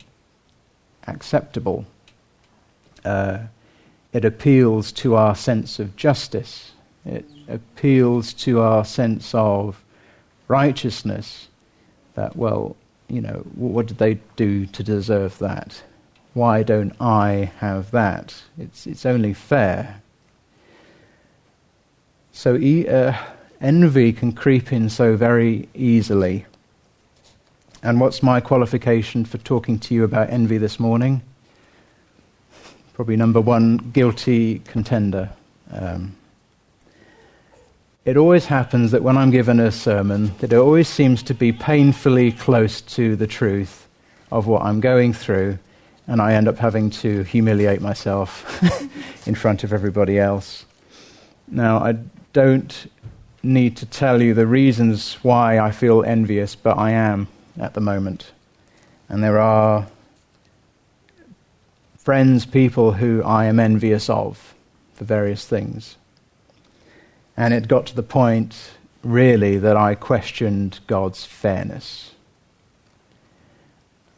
acceptable. 1.07 1.87
Uh, 3.05 3.39
it 4.13 4.25
appeals 4.25 4.93
to 4.93 5.15
our 5.15 5.35
sense 5.37 5.79
of 5.79 5.95
justice. 5.97 6.73
It 7.05 7.25
appeals 7.49 8.33
to 8.35 8.61
our 8.61 8.85
sense 8.85 9.35
of 9.35 9.85
righteousness. 10.49 11.49
That, 12.15 12.35
well, 12.35 12.77
you 13.09 13.21
know, 13.21 13.45
what 13.55 13.87
did 13.87 13.99
they 13.99 14.15
do 14.35 14.67
to 14.67 14.83
deserve 14.83 15.39
that? 15.39 15.83
Why 16.35 16.63
don't 16.63 16.95
I 17.01 17.53
have 17.59 17.93
that? 17.93 18.43
It's, 18.59 18.87
it's 18.87 19.07
only 19.07 19.33
fair. 19.33 20.03
So 22.37 22.55
uh, 22.55 23.16
envy 23.62 24.12
can 24.12 24.31
creep 24.31 24.71
in 24.71 24.90
so 24.90 25.16
very 25.16 25.71
easily. 25.73 26.45
And 27.83 27.99
what's 27.99 28.23
my 28.23 28.40
qualification 28.40 29.25
for 29.25 29.38
talking 29.38 29.78
to 29.78 29.95
you 29.95 30.05
about 30.05 30.28
envy 30.28 30.59
this 30.59 30.78
morning? 30.78 31.23
Probably 32.93 33.16
number 33.16 33.40
one, 33.40 33.78
guilty 33.78 34.59
contender. 34.59 35.31
Um, 35.73 36.14
it 38.05 38.19
always 38.19 38.45
happens 38.45 38.90
that 38.90 39.02
when 39.02 39.16
I'm 39.16 39.31
given 39.31 39.59
a 39.59 39.73
sermon, 39.73 40.37
that 40.40 40.52
it 40.52 40.59
always 40.59 40.88
seems 40.88 41.23
to 41.23 41.35
be 41.35 41.52
painfully 41.52 42.33
close 42.33 42.83
to 42.83 43.16
the 43.16 43.26
truth 43.26 43.88
of 44.31 44.47
what 44.47 44.61
I'm 44.61 44.81
going 44.81 45.14
through, 45.14 45.59
and 46.07 46.21
I 46.21 46.35
end 46.35 46.49
up 46.49 46.59
having 46.59 46.90
to 46.90 47.23
humiliate 47.23 47.81
myself 47.81 48.62
in 49.26 49.35
front 49.35 49.64
of 49.64 49.73
everybody 49.73 50.19
else. 50.19 50.66
Now, 51.49 51.78
I 51.78 51.97
don't 52.37 52.93
need 53.43 53.78
to 53.78 53.87
tell 53.87 54.21
you 54.21 54.35
the 54.35 54.47
reasons 54.47 55.14
why 55.23 55.59
I 55.59 55.71
feel 55.71 56.05
envious, 56.05 56.55
but 56.55 56.76
I 56.76 56.90
am 56.90 57.28
at 57.59 57.73
the 57.73 57.81
moment. 57.81 58.33
And 59.09 59.25
there 59.25 59.38
are 59.38 59.87
friends, 61.97 62.45
people 62.45 62.93
who 62.93 63.23
I 63.23 63.47
am 63.47 63.59
envious 63.59 64.11
of 64.11 64.55
for 64.93 65.05
various 65.05 65.47
things. 65.47 65.97
And 67.38 67.55
it 67.55 67.69
got 67.69 67.87
to 67.87 67.97
the 67.97 68.02
point, 68.02 68.73
really, 69.02 69.57
that 69.57 69.78
I 69.78 69.95
questioned 69.95 70.81
God's 70.87 71.25
fairness. 71.25 72.11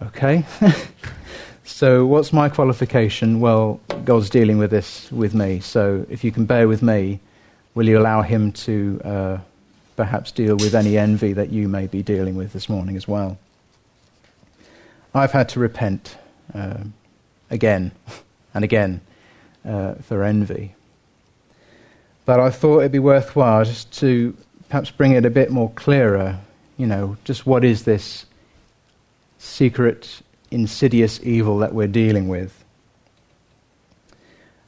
Okay? 0.02 0.44
so, 1.62 2.04
what's 2.04 2.32
my 2.32 2.48
qualification? 2.48 3.38
Well, 3.38 3.80
God's 4.04 4.28
dealing 4.28 4.58
with 4.58 4.72
this 4.72 5.12
with 5.12 5.34
me. 5.34 5.60
So, 5.60 6.04
if 6.10 6.24
you 6.24 6.32
can 6.32 6.46
bear 6.46 6.66
with 6.66 6.82
me, 6.82 7.20
Will 7.74 7.88
you 7.88 7.98
allow 7.98 8.22
Him 8.22 8.52
to 8.52 9.00
uh, 9.04 9.38
perhaps 9.96 10.32
deal 10.32 10.56
with 10.56 10.74
any 10.74 10.96
envy 10.96 11.32
that 11.32 11.50
you 11.50 11.68
may 11.68 11.86
be 11.86 12.02
dealing 12.02 12.36
with 12.36 12.52
this 12.52 12.68
morning 12.68 12.96
as 12.96 13.06
well? 13.06 13.38
I've 15.14 15.32
had 15.32 15.48
to 15.50 15.60
repent 15.60 16.16
uh, 16.54 16.84
again 17.50 17.92
and 18.54 18.64
again 18.64 19.00
uh, 19.64 19.94
for 19.94 20.22
envy. 20.24 20.74
But 22.24 22.40
I 22.40 22.50
thought 22.50 22.80
it'd 22.80 22.92
be 22.92 22.98
worthwhile 22.98 23.64
just 23.64 23.90
to 24.00 24.36
perhaps 24.68 24.90
bring 24.90 25.12
it 25.12 25.24
a 25.24 25.30
bit 25.30 25.50
more 25.50 25.70
clearer. 25.70 26.38
You 26.76 26.86
know, 26.86 27.16
just 27.24 27.46
what 27.46 27.64
is 27.64 27.84
this 27.84 28.26
secret, 29.38 30.20
insidious 30.50 31.20
evil 31.22 31.58
that 31.58 31.72
we're 31.72 31.88
dealing 31.88 32.28
with? 32.28 32.64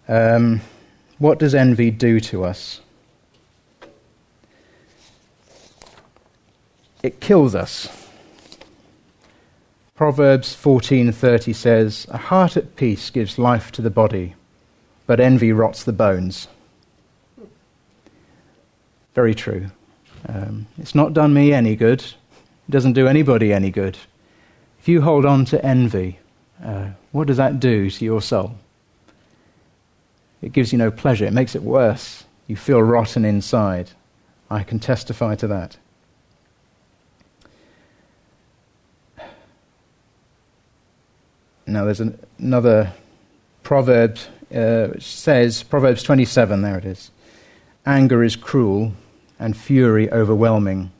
Um, 0.08 0.60
what 1.18 1.38
does 1.38 1.54
envy 1.54 1.90
do 1.90 2.18
to 2.20 2.44
us? 2.44 2.80
It 7.02 7.20
kills 7.20 7.54
us. 7.54 7.88
Proverbs 9.94 10.54
14:30 10.54 11.52
says, 11.52 12.06
"A 12.10 12.16
heart 12.16 12.56
at 12.56 12.76
peace 12.76 13.10
gives 13.10 13.38
life 13.38 13.70
to 13.72 13.82
the 13.82 13.90
body, 13.90 14.34
but 15.06 15.20
envy 15.20 15.52
rots 15.52 15.84
the 15.84 15.92
bones." 15.92 16.48
Very 19.14 19.34
true. 19.34 19.70
Um, 20.26 20.66
it's 20.78 20.94
not 20.94 21.12
done 21.12 21.34
me 21.34 21.52
any 21.52 21.76
good. 21.76 22.00
It 22.00 22.70
doesn't 22.70 22.92
do 22.92 23.08
anybody 23.08 23.52
any 23.52 23.70
good. 23.70 23.98
If 24.80 24.88
you 24.88 25.02
hold 25.02 25.26
on 25.26 25.44
to 25.46 25.64
envy, 25.64 26.18
uh, 26.64 26.90
what 27.12 27.26
does 27.26 27.36
that 27.36 27.60
do 27.60 27.90
to 27.90 28.04
your 28.04 28.22
soul? 28.22 28.54
It 30.40 30.52
gives 30.52 30.72
you 30.72 30.78
no 30.78 30.90
pleasure. 30.90 31.26
It 31.26 31.32
makes 31.32 31.54
it 31.54 31.62
worse. 31.62 32.24
You 32.46 32.56
feel 32.56 32.82
rotten 32.82 33.24
inside. 33.24 33.90
I 34.50 34.62
can 34.62 34.78
testify 34.78 35.34
to 35.36 35.46
that. 35.48 35.76
Now, 41.70 41.85
there's 41.85 42.00
an, 42.00 42.18
another 42.38 42.92
proverb 43.62 44.18
uh, 44.52 44.88
which 44.88 45.04
says, 45.04 45.62
Proverbs 45.62 46.02
27, 46.02 46.62
there 46.62 46.78
it 46.78 46.85
is. 46.85 47.11
Anger 47.87 48.24
is 48.24 48.35
cruel 48.35 48.92
and 49.38 49.56
fury 49.56 50.11
overwhelming. 50.11 50.90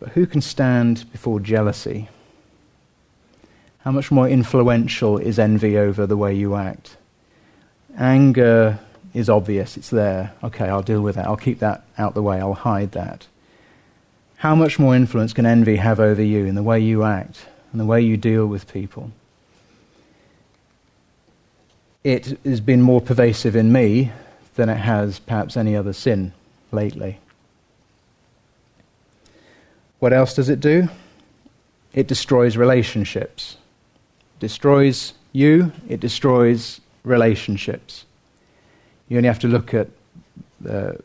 But 0.00 0.10
who 0.10 0.26
can 0.26 0.40
stand 0.40 1.10
before 1.12 1.38
jealousy? 1.38 2.08
How 3.78 3.92
much 3.92 4.10
more 4.10 4.28
influential 4.28 5.18
is 5.18 5.38
envy 5.38 5.78
over 5.78 6.06
the 6.06 6.16
way 6.16 6.34
you 6.34 6.56
act? 6.56 6.96
Anger 7.96 8.80
is 9.14 9.30
obvious, 9.30 9.76
it's 9.76 9.90
there. 9.90 10.32
Okay, 10.42 10.68
I'll 10.68 10.82
deal 10.82 11.00
with 11.00 11.14
that. 11.14 11.26
I'll 11.26 11.36
keep 11.36 11.60
that 11.60 11.84
out 11.96 12.14
the 12.14 12.22
way, 12.22 12.40
I'll 12.40 12.54
hide 12.54 12.92
that. 12.92 13.26
How 14.38 14.54
much 14.54 14.78
more 14.78 14.94
influence 14.94 15.32
can 15.32 15.46
envy 15.46 15.76
have 15.76 16.00
over 16.00 16.22
you 16.22 16.44
in 16.44 16.56
the 16.56 16.62
way 16.62 16.80
you 16.80 17.04
act 17.04 17.46
and 17.70 17.80
the 17.80 17.86
way 17.86 18.00
you 18.00 18.16
deal 18.16 18.46
with 18.46 18.70
people? 18.70 19.12
It 22.06 22.38
has 22.44 22.60
been 22.60 22.80
more 22.80 23.00
pervasive 23.00 23.56
in 23.56 23.72
me 23.72 24.12
than 24.54 24.68
it 24.68 24.76
has 24.76 25.18
perhaps 25.18 25.56
any 25.56 25.74
other 25.74 25.92
sin 25.92 26.32
lately. 26.70 27.18
What 29.98 30.12
else 30.12 30.32
does 30.32 30.48
it 30.48 30.60
do? 30.60 30.88
It 31.94 32.06
destroys 32.06 32.56
relationships. 32.56 33.56
It 34.36 34.40
destroys 34.40 35.14
you, 35.32 35.72
it 35.88 35.98
destroys 35.98 36.80
relationships. 37.02 38.04
You 39.08 39.16
only 39.16 39.26
have 39.26 39.40
to 39.40 39.48
look 39.48 39.74
at 39.74 39.88
the 40.60 41.00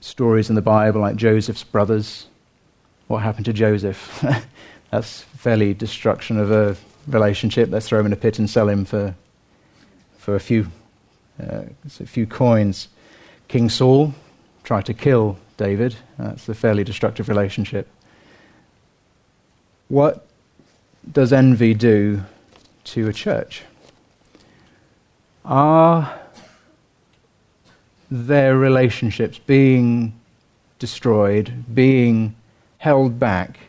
stories 0.00 0.50
in 0.50 0.56
the 0.56 0.62
Bible 0.62 1.00
like 1.00 1.16
Joseph's 1.16 1.64
brothers. 1.64 2.26
What 3.06 3.22
happened 3.22 3.46
to 3.46 3.54
Joseph? 3.54 4.22
That's 4.90 5.22
fairly 5.22 5.72
destruction 5.72 6.38
of 6.38 6.50
a 6.50 6.76
relationship. 7.06 7.70
Let's 7.70 7.88
throw 7.88 8.00
him 8.00 8.06
in 8.06 8.12
a 8.12 8.16
pit 8.16 8.38
and 8.38 8.50
sell 8.50 8.68
him 8.68 8.84
for 8.84 9.14
for 10.26 10.34
a 10.34 10.40
few, 10.40 10.66
uh, 11.40 11.62
a 11.84 12.04
few 12.04 12.26
coins. 12.26 12.88
King 13.46 13.70
Saul 13.70 14.12
tried 14.64 14.84
to 14.86 14.92
kill 14.92 15.38
David. 15.56 15.94
That's 16.18 16.48
a 16.48 16.54
fairly 16.54 16.82
destructive 16.82 17.28
relationship. 17.28 17.86
What 19.86 20.26
does 21.12 21.32
envy 21.32 21.74
do 21.74 22.24
to 22.86 23.08
a 23.08 23.12
church? 23.12 23.62
Are 25.44 26.18
their 28.10 28.58
relationships 28.58 29.38
being 29.38 30.12
destroyed, 30.80 31.64
being 31.72 32.34
held 32.78 33.20
back 33.20 33.60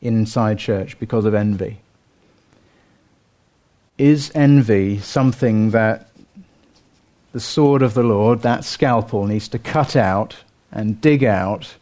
inside 0.00 0.60
church 0.60 0.96
because 1.00 1.24
of 1.24 1.34
envy? 1.34 1.80
Is 3.96 4.32
envy 4.34 4.98
something 4.98 5.70
that 5.70 6.08
the 7.32 7.40
sword 7.40 7.82
of 7.82 7.94
the 7.94 8.02
Lord, 8.02 8.42
that 8.42 8.64
scalpel, 8.64 9.26
needs 9.26 9.48
to 9.48 9.58
cut 9.58 9.94
out 9.94 10.36
and 10.72 11.00
dig 11.00 11.22
out 11.22 11.76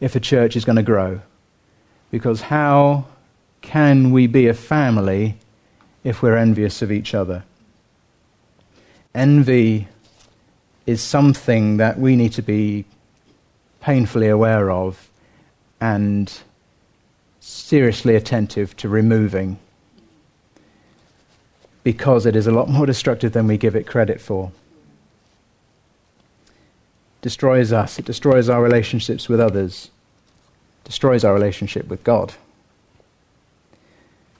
if 0.00 0.14
a 0.14 0.20
church 0.20 0.54
is 0.54 0.66
going 0.66 0.76
to 0.76 0.82
grow? 0.82 1.20
Because 2.10 2.42
how 2.42 3.06
can 3.62 4.10
we 4.10 4.26
be 4.26 4.48
a 4.48 4.54
family 4.54 5.38
if 6.04 6.22
we're 6.22 6.36
envious 6.36 6.82
of 6.82 6.92
each 6.92 7.14
other? 7.14 7.42
Envy 9.14 9.88
is 10.84 11.00
something 11.00 11.78
that 11.78 11.98
we 11.98 12.16
need 12.16 12.32
to 12.32 12.42
be 12.42 12.84
painfully 13.80 14.28
aware 14.28 14.70
of 14.70 15.10
and 15.80 16.40
seriously 17.40 18.14
attentive 18.14 18.76
to 18.76 18.88
removing 18.88 19.58
because 21.86 22.26
it 22.26 22.34
is 22.34 22.48
a 22.48 22.50
lot 22.50 22.68
more 22.68 22.84
destructive 22.84 23.32
than 23.32 23.46
we 23.46 23.56
give 23.56 23.76
it 23.76 23.86
credit 23.86 24.20
for. 24.20 24.50
Destroys 27.22 27.72
us, 27.72 27.96
it 28.00 28.04
destroys 28.04 28.48
our 28.48 28.60
relationships 28.60 29.28
with 29.28 29.38
others, 29.38 29.92
destroys 30.82 31.22
our 31.22 31.32
relationship 31.32 31.86
with 31.86 32.02
God. 32.02 32.34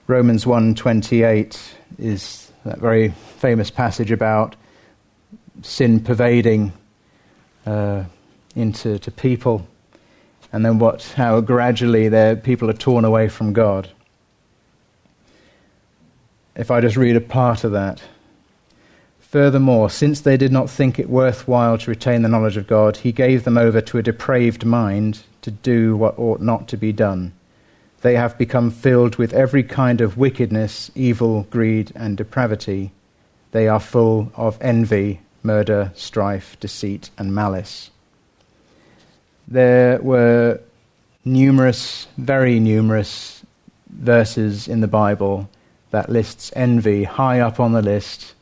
Romans 0.07 0.43
1:28 0.43 1.57
is 1.97 2.51
that 2.65 2.79
very 2.79 3.13
famous 3.37 3.71
passage 3.71 4.11
about 4.11 4.57
sin 5.61 6.01
pervading 6.01 6.73
uh, 7.65 8.03
into 8.57 8.99
to 8.99 9.09
people, 9.09 9.65
and 10.51 10.65
then 10.65 10.79
what 10.79 11.13
how 11.15 11.39
gradually 11.39 12.09
people 12.35 12.69
are 12.69 12.81
torn 12.87 13.05
away 13.05 13.29
from 13.29 13.53
God. 13.53 13.87
If 16.57 16.69
I 16.69 16.81
just 16.81 16.97
read 16.97 17.15
a 17.15 17.21
part 17.21 17.63
of 17.63 17.71
that. 17.71 18.03
Furthermore, 19.21 19.89
since 19.89 20.19
they 20.19 20.35
did 20.35 20.51
not 20.51 20.69
think 20.69 20.99
it 20.99 21.09
worthwhile 21.09 21.77
to 21.77 21.89
retain 21.91 22.23
the 22.23 22.29
knowledge 22.29 22.57
of 22.57 22.67
God, 22.67 22.97
he 22.97 23.13
gave 23.13 23.45
them 23.45 23.57
over 23.57 23.79
to 23.79 23.97
a 23.97 24.03
depraved 24.03 24.65
mind 24.65 25.23
to 25.43 25.51
do 25.51 25.95
what 25.95 26.19
ought 26.19 26.41
not 26.41 26.67
to 26.67 26.77
be 26.77 26.91
done 26.91 27.31
they 28.01 28.15
have 28.15 28.37
become 28.37 28.71
filled 28.71 29.15
with 29.15 29.33
every 29.33 29.63
kind 29.63 30.01
of 30.01 30.17
wickedness, 30.17 30.91
evil, 30.95 31.47
greed, 31.49 31.91
and 31.95 32.15
depravity. 32.15 32.91
They 33.51 33.67
are 33.67 33.79
full 33.79 34.31
of 34.35 34.57
envy, 34.61 35.21
murder, 35.41 35.91
strife, 35.95 36.59
deceit, 36.59 37.09
and 37.17 37.33
malice. 37.33 37.89
There 39.47 39.99
were 40.01 40.59
numerous, 41.25 42.07
very 42.17 42.59
numerous 42.59 43.43
verses 43.89 44.67
in 44.67 44.81
the 44.81 44.87
Bible 44.87 45.49
that 45.91 46.09
lists 46.09 46.51
envy 46.55 47.03
high 47.03 47.39
up 47.39 47.59
on 47.59 47.71
the 47.71 47.81
list 47.81 48.33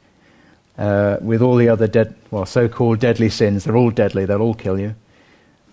uh, 0.77 1.17
with 1.21 1.41
all 1.41 1.55
the 1.55 1.69
other 1.69 1.87
dead, 1.87 2.15
well, 2.31 2.45
so-called 2.45 2.99
deadly 2.99 3.29
sins. 3.29 3.63
They're 3.63 3.77
all 3.77 3.91
deadly. 3.91 4.25
They'll 4.25 4.41
all 4.41 4.55
kill 4.55 4.79
you. 4.79 4.95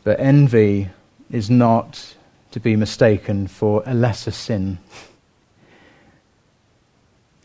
But 0.04 0.20
envy 0.20 0.90
is 1.30 1.48
not 1.48 2.14
to 2.50 2.60
be 2.60 2.76
mistaken 2.76 3.46
for 3.46 3.82
a 3.86 3.94
lesser 3.94 4.30
sin, 4.30 4.78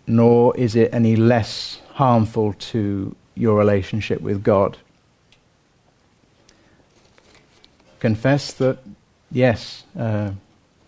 nor 0.06 0.56
is 0.58 0.76
it 0.76 0.94
any 0.94 1.16
less 1.16 1.80
harmful 1.94 2.54
to 2.54 3.16
your 3.36 3.58
relationship 3.58 4.22
with 4.22 4.44
God. 4.44 4.78
Confess 8.00 8.54
that, 8.54 8.80
yes, 9.32 9.84
uh, 9.98 10.32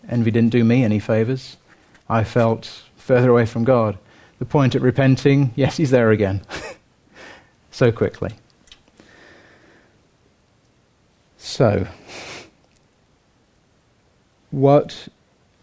envy 0.08 0.30
didn't 0.30 0.50
do 0.50 0.64
me 0.64 0.84
any 0.84 0.98
favors. 0.98 1.56
I 2.08 2.24
felt 2.24 2.82
further 3.10 3.30
away 3.30 3.44
from 3.44 3.64
God. 3.64 3.98
The 4.38 4.44
point 4.44 4.76
at 4.76 4.82
repenting, 4.82 5.52
yes, 5.56 5.78
he's 5.78 5.90
there 5.90 6.12
again. 6.12 6.42
so 7.72 7.90
quickly. 7.90 8.30
So, 11.36 11.88
what 14.52 15.08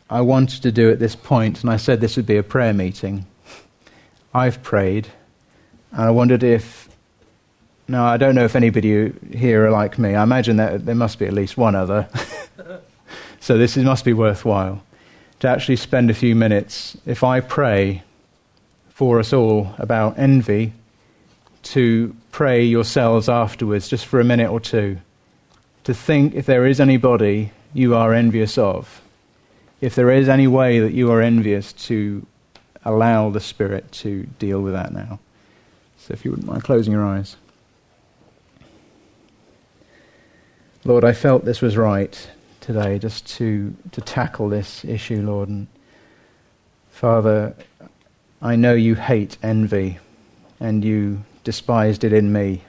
I 0.10 0.20
wanted 0.20 0.62
to 0.64 0.74
do 0.74 0.92
at 0.92 1.00
this 1.00 1.16
point, 1.16 1.62
and 1.62 1.70
I 1.70 1.78
said 1.78 2.02
this 2.02 2.18
would 2.18 2.26
be 2.26 2.36
a 2.36 2.44
prayer 2.44 2.74
meeting. 2.74 3.26
I've 4.34 4.62
prayed, 4.62 5.08
and 5.94 6.02
I 6.02 6.10
wondered 6.10 6.44
if. 6.44 6.90
Now, 7.88 8.08
I 8.08 8.18
don't 8.18 8.36
know 8.36 8.44
if 8.44 8.58
anybody 8.58 9.14
here 9.32 9.66
are 9.66 9.72
like 9.72 9.98
me. 9.98 10.16
I 10.16 10.24
imagine 10.24 10.58
that 10.58 10.86
there 10.86 10.96
must 10.96 11.18
be 11.18 11.26
at 11.26 11.32
least 11.32 11.56
one 11.56 11.76
other. 11.76 12.10
so 13.40 13.58
this 13.58 13.78
must 13.78 14.04
be 14.04 14.12
worthwhile 14.12 14.84
to 15.40 15.48
actually 15.48 15.76
spend 15.76 16.10
a 16.10 16.14
few 16.14 16.36
minutes. 16.36 16.98
If 17.06 17.24
I 17.24 17.40
pray 17.40 18.04
for 18.90 19.20
us 19.20 19.34
all 19.34 19.76
about 19.78 20.18
envy, 20.18 20.74
to 21.64 22.16
pray 22.32 22.64
yourselves 22.64 23.28
afterwards, 23.30 23.88
just 23.88 24.06
for 24.06 24.20
a 24.20 24.24
minute 24.24 24.50
or 24.50 24.60
two, 24.60 24.98
to 25.84 25.94
think 25.94 26.34
if 26.34 26.46
there 26.46 26.66
is 26.66 26.80
anybody 26.80 27.52
you 27.74 27.96
are 27.96 28.14
envious 28.14 28.58
of. 28.58 29.02
If 29.82 29.96
there 29.96 30.10
is 30.12 30.30
any 30.30 30.48
way 30.48 30.80
that 30.80 30.94
you 30.94 31.12
are 31.12 31.22
envious, 31.22 31.74
to 31.74 32.26
allow 32.84 33.30
the 33.30 33.40
Spirit 33.40 33.92
to 33.92 34.24
deal 34.40 34.62
with 34.62 34.74
that 34.74 34.94
now. 34.94 35.20
So 36.00 36.14
if 36.14 36.24
you 36.24 36.32
wouldn't 36.32 36.48
mind 36.48 36.64
closing 36.64 36.94
your 36.94 37.06
eyes. 37.06 37.36
Lord, 40.84 41.04
I 41.04 41.12
felt 41.12 41.44
this 41.44 41.62
was 41.62 41.76
right 41.76 42.30
today, 42.68 43.00
just 43.00 43.26
to, 43.38 43.76
to 43.94 44.02
tackle 44.02 44.50
this 44.50 44.86
issue, 44.86 45.24
Lord. 45.24 45.50
And 45.50 45.68
Father, 46.92 47.56
I 48.42 48.56
know 48.56 48.76
you 48.76 48.94
hate 48.94 49.38
envy 49.42 49.98
and 50.60 50.86
you 50.86 51.24
despised 51.44 52.04
it 52.04 52.14
in 52.14 52.32
me 52.32 52.62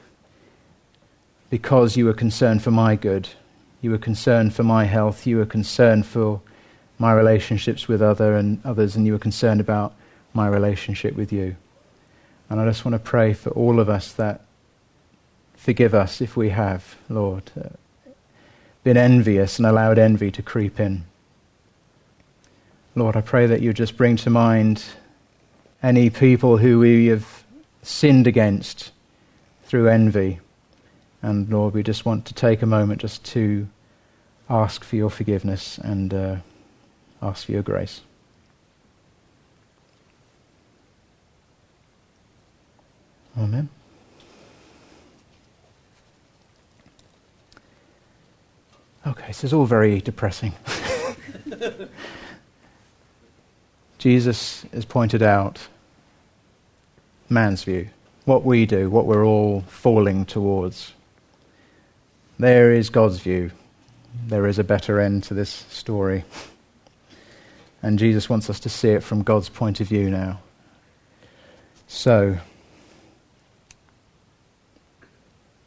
because 1.50 1.96
you 1.96 2.06
were 2.06 2.14
concerned 2.14 2.62
for 2.62 2.70
my 2.70 2.96
good 2.96 3.28
you 3.80 3.90
were 3.90 3.98
concerned 3.98 4.54
for 4.54 4.64
my 4.64 4.84
health. 4.84 5.26
You 5.26 5.36
were 5.36 5.46
concerned 5.46 6.06
for 6.06 6.40
my 6.98 7.12
relationships 7.12 7.86
with 7.86 8.02
other 8.02 8.36
and 8.36 8.60
others, 8.64 8.96
and 8.96 9.06
you 9.06 9.12
were 9.12 9.18
concerned 9.18 9.60
about 9.60 9.94
my 10.34 10.48
relationship 10.48 11.14
with 11.14 11.32
you. 11.32 11.56
And 12.50 12.60
I 12.60 12.64
just 12.66 12.84
want 12.84 12.94
to 12.94 12.98
pray 12.98 13.34
for 13.34 13.50
all 13.50 13.78
of 13.78 13.88
us 13.88 14.12
that 14.14 14.44
forgive 15.54 15.94
us 15.94 16.20
if 16.20 16.36
we 16.36 16.48
have, 16.48 16.96
Lord, 17.08 17.50
been 18.88 18.96
envious 18.96 19.58
and 19.58 19.66
allowed 19.66 19.98
envy 19.98 20.30
to 20.30 20.40
creep 20.40 20.80
in. 20.80 21.04
Lord, 22.94 23.16
I 23.16 23.20
pray 23.20 23.44
that 23.44 23.60
you 23.60 23.74
just 23.74 23.98
bring 23.98 24.16
to 24.16 24.30
mind 24.30 24.82
any 25.82 26.08
people 26.08 26.56
who 26.56 26.78
we 26.78 27.08
have 27.08 27.44
sinned 27.82 28.26
against 28.26 28.92
through 29.64 29.88
envy 29.88 30.40
and 31.20 31.50
Lord, 31.50 31.74
we 31.74 31.82
just 31.82 32.06
want 32.06 32.24
to 32.26 32.32
take 32.32 32.62
a 32.62 32.66
moment 32.66 33.02
just 33.02 33.22
to 33.26 33.68
ask 34.48 34.82
for 34.82 34.96
your 34.96 35.10
forgiveness 35.10 35.76
and 35.76 36.14
uh, 36.14 36.36
ask 37.20 37.44
for 37.44 37.52
your 37.52 37.62
grace. 37.62 38.00
Amen. 43.36 43.68
This 49.28 49.44
is 49.44 49.52
all 49.52 49.66
very 49.66 50.00
depressing. 50.00 50.54
Jesus 53.98 54.64
has 54.72 54.86
pointed 54.86 55.22
out 55.22 55.68
man's 57.28 57.62
view, 57.62 57.90
what 58.24 58.42
we 58.42 58.64
do, 58.64 58.88
what 58.88 59.04
we're 59.04 59.26
all 59.26 59.60
falling 59.68 60.24
towards. 60.24 60.94
There 62.38 62.72
is 62.72 62.88
God's 62.88 63.18
view. 63.20 63.50
There 64.26 64.46
is 64.46 64.58
a 64.58 64.64
better 64.64 64.98
end 64.98 65.24
to 65.24 65.34
this 65.34 65.50
story. 65.50 66.24
And 67.82 67.98
Jesus 67.98 68.30
wants 68.30 68.48
us 68.48 68.58
to 68.60 68.70
see 68.70 68.88
it 68.90 69.02
from 69.02 69.22
God's 69.22 69.50
point 69.50 69.82
of 69.82 69.88
view 69.88 70.08
now. 70.08 70.40
So, 71.86 72.38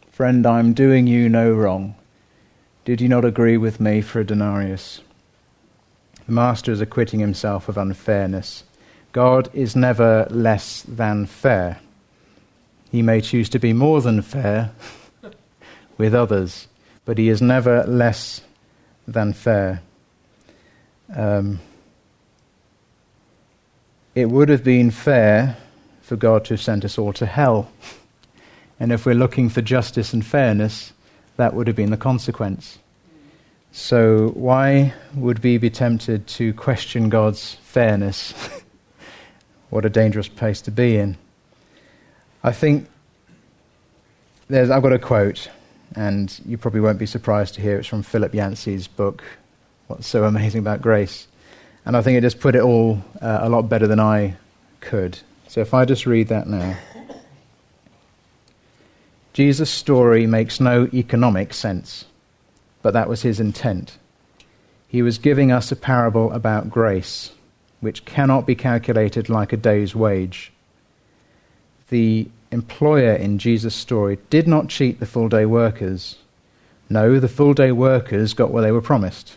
friend, 0.09 0.47
I'm 0.47 0.73
doing 0.73 1.05
you 1.05 1.29
no 1.29 1.53
wrong. 1.53 1.95
Did 2.83 2.99
you 2.99 3.07
not 3.07 3.25
agree 3.25 3.57
with 3.57 3.79
me 3.79 4.01
for 4.01 4.19
a 4.19 4.25
denarius? 4.25 5.01
The 6.25 6.31
master 6.31 6.71
is 6.71 6.81
acquitting 6.81 7.19
himself 7.19 7.69
of 7.69 7.77
unfairness. 7.77 8.63
God 9.11 9.49
is 9.53 9.75
never 9.75 10.25
less 10.29 10.81
than 10.83 11.27
fair. 11.27 11.79
He 12.91 13.01
may 13.01 13.21
choose 13.21 13.49
to 13.49 13.59
be 13.59 13.73
more 13.73 14.01
than 14.01 14.21
fair 14.21 14.71
with 15.97 16.15
others, 16.15 16.67
but 17.05 17.17
he 17.17 17.29
is 17.29 17.41
never 17.41 17.83
less 17.83 18.41
than 19.07 19.33
fair. 19.33 19.81
Um, 21.15 21.59
it 24.15 24.29
would 24.29 24.49
have 24.49 24.63
been 24.63 24.89
fair 24.91 25.57
for 26.01 26.15
God 26.15 26.45
to 26.45 26.55
have 26.55 26.61
sent 26.61 26.83
us 26.83 26.97
all 26.97 27.13
to 27.13 27.25
hell. 27.25 27.71
And 28.79 28.91
if 28.91 29.05
we're 29.05 29.13
looking 29.13 29.47
for 29.49 29.61
justice 29.61 30.11
and 30.11 30.25
fairness, 30.25 30.91
that 31.37 31.53
would 31.53 31.67
have 31.67 31.75
been 31.75 31.91
the 31.91 31.97
consequence. 31.97 32.79
So, 33.71 34.29
why 34.29 34.93
would 35.15 35.41
we 35.43 35.57
be 35.57 35.69
tempted 35.69 36.27
to 36.27 36.53
question 36.53 37.09
God's 37.09 37.55
fairness? 37.63 38.33
what 39.69 39.85
a 39.85 39.89
dangerous 39.89 40.27
place 40.27 40.61
to 40.63 40.71
be 40.71 40.97
in. 40.97 41.17
I 42.43 42.51
think 42.51 42.89
there's, 44.49 44.69
I've 44.69 44.83
got 44.83 44.91
a 44.91 44.99
quote 44.99 45.49
and 45.95 46.39
you 46.45 46.57
probably 46.57 46.81
won't 46.81 46.99
be 46.99 47.05
surprised 47.05 47.55
to 47.55 47.61
hear 47.61 47.77
it's 47.77 47.87
from 47.87 48.03
Philip 48.03 48.33
Yancey's 48.33 48.87
book, 48.87 49.23
What's 49.87 50.07
So 50.07 50.23
Amazing 50.23 50.59
About 50.59 50.81
Grace. 50.81 51.27
And 51.85 51.97
I 51.97 52.01
think 52.01 52.17
it 52.17 52.21
just 52.21 52.39
put 52.39 52.55
it 52.55 52.61
all 52.61 53.01
uh, 53.21 53.39
a 53.41 53.49
lot 53.49 53.63
better 53.63 53.87
than 53.87 53.99
I 53.99 54.35
could. 54.79 55.17
So 55.47 55.61
if 55.61 55.73
I 55.73 55.85
just 55.85 56.05
read 56.05 56.27
that 56.29 56.47
now. 56.47 56.77
Jesus' 59.33 59.69
story 59.69 60.27
makes 60.27 60.59
no 60.59 60.87
economic 60.93 61.53
sense, 61.53 62.05
but 62.81 62.93
that 62.93 63.07
was 63.07 63.21
his 63.21 63.39
intent. 63.39 63.97
He 64.87 65.01
was 65.01 65.17
giving 65.17 65.51
us 65.51 65.71
a 65.71 65.75
parable 65.77 66.31
about 66.33 66.69
grace, 66.69 67.31
which 67.79 68.03
cannot 68.03 68.45
be 68.45 68.55
calculated 68.55 69.29
like 69.29 69.53
a 69.53 69.57
day's 69.57 69.95
wage. 69.95 70.51
the 71.89 72.29
employer 72.51 73.13
in 73.13 73.37
Jesus' 73.37 73.75
story 73.75 74.17
did 74.29 74.47
not 74.47 74.69
cheat 74.69 74.99
the 74.99 75.05
full 75.05 75.29
day 75.29 75.45
workers. 75.45 76.17
No, 76.89 77.19
the 77.19 77.27
full 77.27 77.53
day 77.53 77.71
workers 77.71 78.33
got 78.33 78.51
what 78.51 78.61
they 78.61 78.71
were 78.71 78.81
promised. 78.81 79.35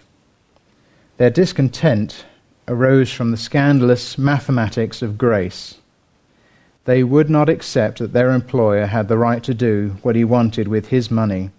Their 1.17 1.31
discontent 1.31 2.25
arose 2.67 3.13
from 3.13 3.31
the 3.31 3.37
scandalous 3.37 4.19
mathematics 4.19 5.03
of 5.03 5.19
grace. 5.19 5.77
They 6.85 7.03
would 7.03 7.31
not 7.31 7.49
accept 7.49 7.99
that 7.99 8.13
their 8.13 8.31
employer 8.31 8.87
had 8.87 9.09
the 9.09 9.17
right 9.17 9.43
to 9.45 9.55
do 9.55 9.97
what 10.03 10.17
he 10.17 10.25
wanted 10.25 10.69
with 10.69 10.89
his 10.89 11.11
money 11.11 11.51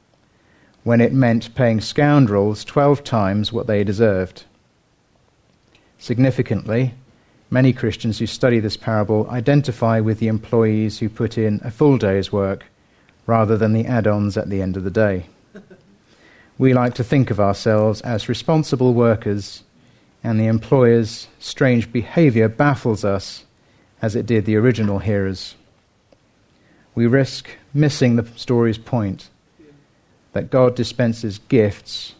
when 0.83 1.01
it 1.01 1.11
meant 1.11 1.55
paying 1.55 1.81
scoundrels 1.81 2.63
12 2.63 3.03
times 3.03 3.51
what 3.51 3.65
they 3.65 3.83
deserved. 3.83 4.43
Significantly, 5.97 6.93
many 7.49 7.73
Christians 7.73 8.19
who 8.19 8.27
study 8.27 8.59
this 8.59 8.77
parable 8.77 9.27
identify 9.31 9.99
with 9.99 10.19
the 10.19 10.27
employees 10.27 10.99
who 10.99 11.09
put 11.09 11.39
in 11.39 11.59
a 11.63 11.71
full 11.71 11.97
day's 11.97 12.31
work 12.31 12.65
rather 13.25 13.57
than 13.57 13.73
the 13.73 13.87
add 13.87 14.05
ons 14.05 14.37
at 14.37 14.49
the 14.49 14.61
end 14.61 14.77
of 14.77 14.83
the 14.83 14.91
day. 14.91 15.25
we 16.59 16.71
like 16.71 16.93
to 16.93 17.03
think 17.03 17.31
of 17.31 17.39
ourselves 17.39 18.01
as 18.01 18.29
responsible 18.29 18.93
workers, 18.93 19.63
and 20.23 20.39
the 20.39 20.45
employer's 20.45 21.27
strange 21.39 21.91
behavior 21.91 22.47
baffles 22.47 23.03
us 23.03 23.44
as 24.05 24.15
it 24.15 24.27
did 24.27 24.45
the 24.45 24.55
original 24.55 24.99
hearers. 24.99 25.55
We 26.93 27.07
risk 27.07 27.49
missing 27.73 28.17
the 28.17 28.27
story's 28.35 28.77
point 28.77 29.29
that 30.33 30.51
God 30.51 30.75
dispenses 30.75 31.39
gifts, 31.39 32.13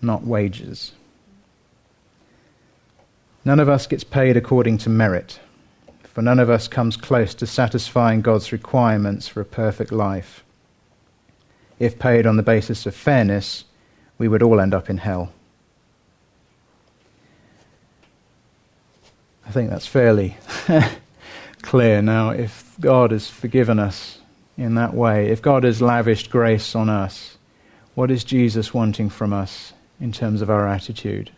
not 0.00 0.24
wages. 0.24 0.92
None 3.44 3.60
of 3.60 3.68
us 3.68 3.86
gets 3.86 4.04
paid 4.04 4.38
according 4.38 4.78
to 4.78 4.88
merit, 4.88 5.38
for 6.02 6.22
none 6.22 6.38
of 6.38 6.48
us 6.48 6.66
comes 6.66 6.96
close 6.96 7.34
to 7.34 7.46
satisfying 7.46 8.22
God's 8.22 8.50
requirements 8.50 9.28
for 9.28 9.42
a 9.42 9.44
perfect 9.44 9.92
life. 9.92 10.42
If 11.78 11.98
paid 11.98 12.26
on 12.26 12.38
the 12.38 12.42
basis 12.42 12.86
of 12.86 12.94
fairness, 12.94 13.66
we 14.16 14.28
would 14.28 14.42
all 14.42 14.60
end 14.60 14.72
up 14.72 14.88
in 14.88 14.96
hell. 14.96 15.30
I 19.46 19.50
think 19.50 19.68
that's 19.68 19.86
fairly 19.86 20.38
clear 21.62 22.02
now. 22.02 22.30
If 22.30 22.74
God 22.80 23.10
has 23.10 23.28
forgiven 23.28 23.78
us 23.78 24.18
in 24.56 24.74
that 24.74 24.94
way, 24.94 25.28
if 25.28 25.42
God 25.42 25.64
has 25.64 25.82
lavished 25.82 26.30
grace 26.30 26.74
on 26.74 26.88
us, 26.88 27.36
what 27.94 28.10
is 28.10 28.24
Jesus 28.24 28.72
wanting 28.72 29.10
from 29.10 29.32
us 29.32 29.72
in 30.00 30.12
terms 30.12 30.42
of 30.42 30.50
our 30.50 30.68
attitude? 30.68 31.30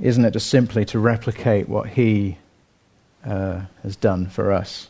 Isn't 0.00 0.24
it 0.24 0.32
just 0.32 0.48
simply 0.48 0.84
to 0.86 0.98
replicate 0.98 1.68
what 1.68 1.88
He 1.90 2.38
uh, 3.24 3.62
has 3.82 3.96
done 3.96 4.26
for 4.26 4.52
us? 4.52 4.88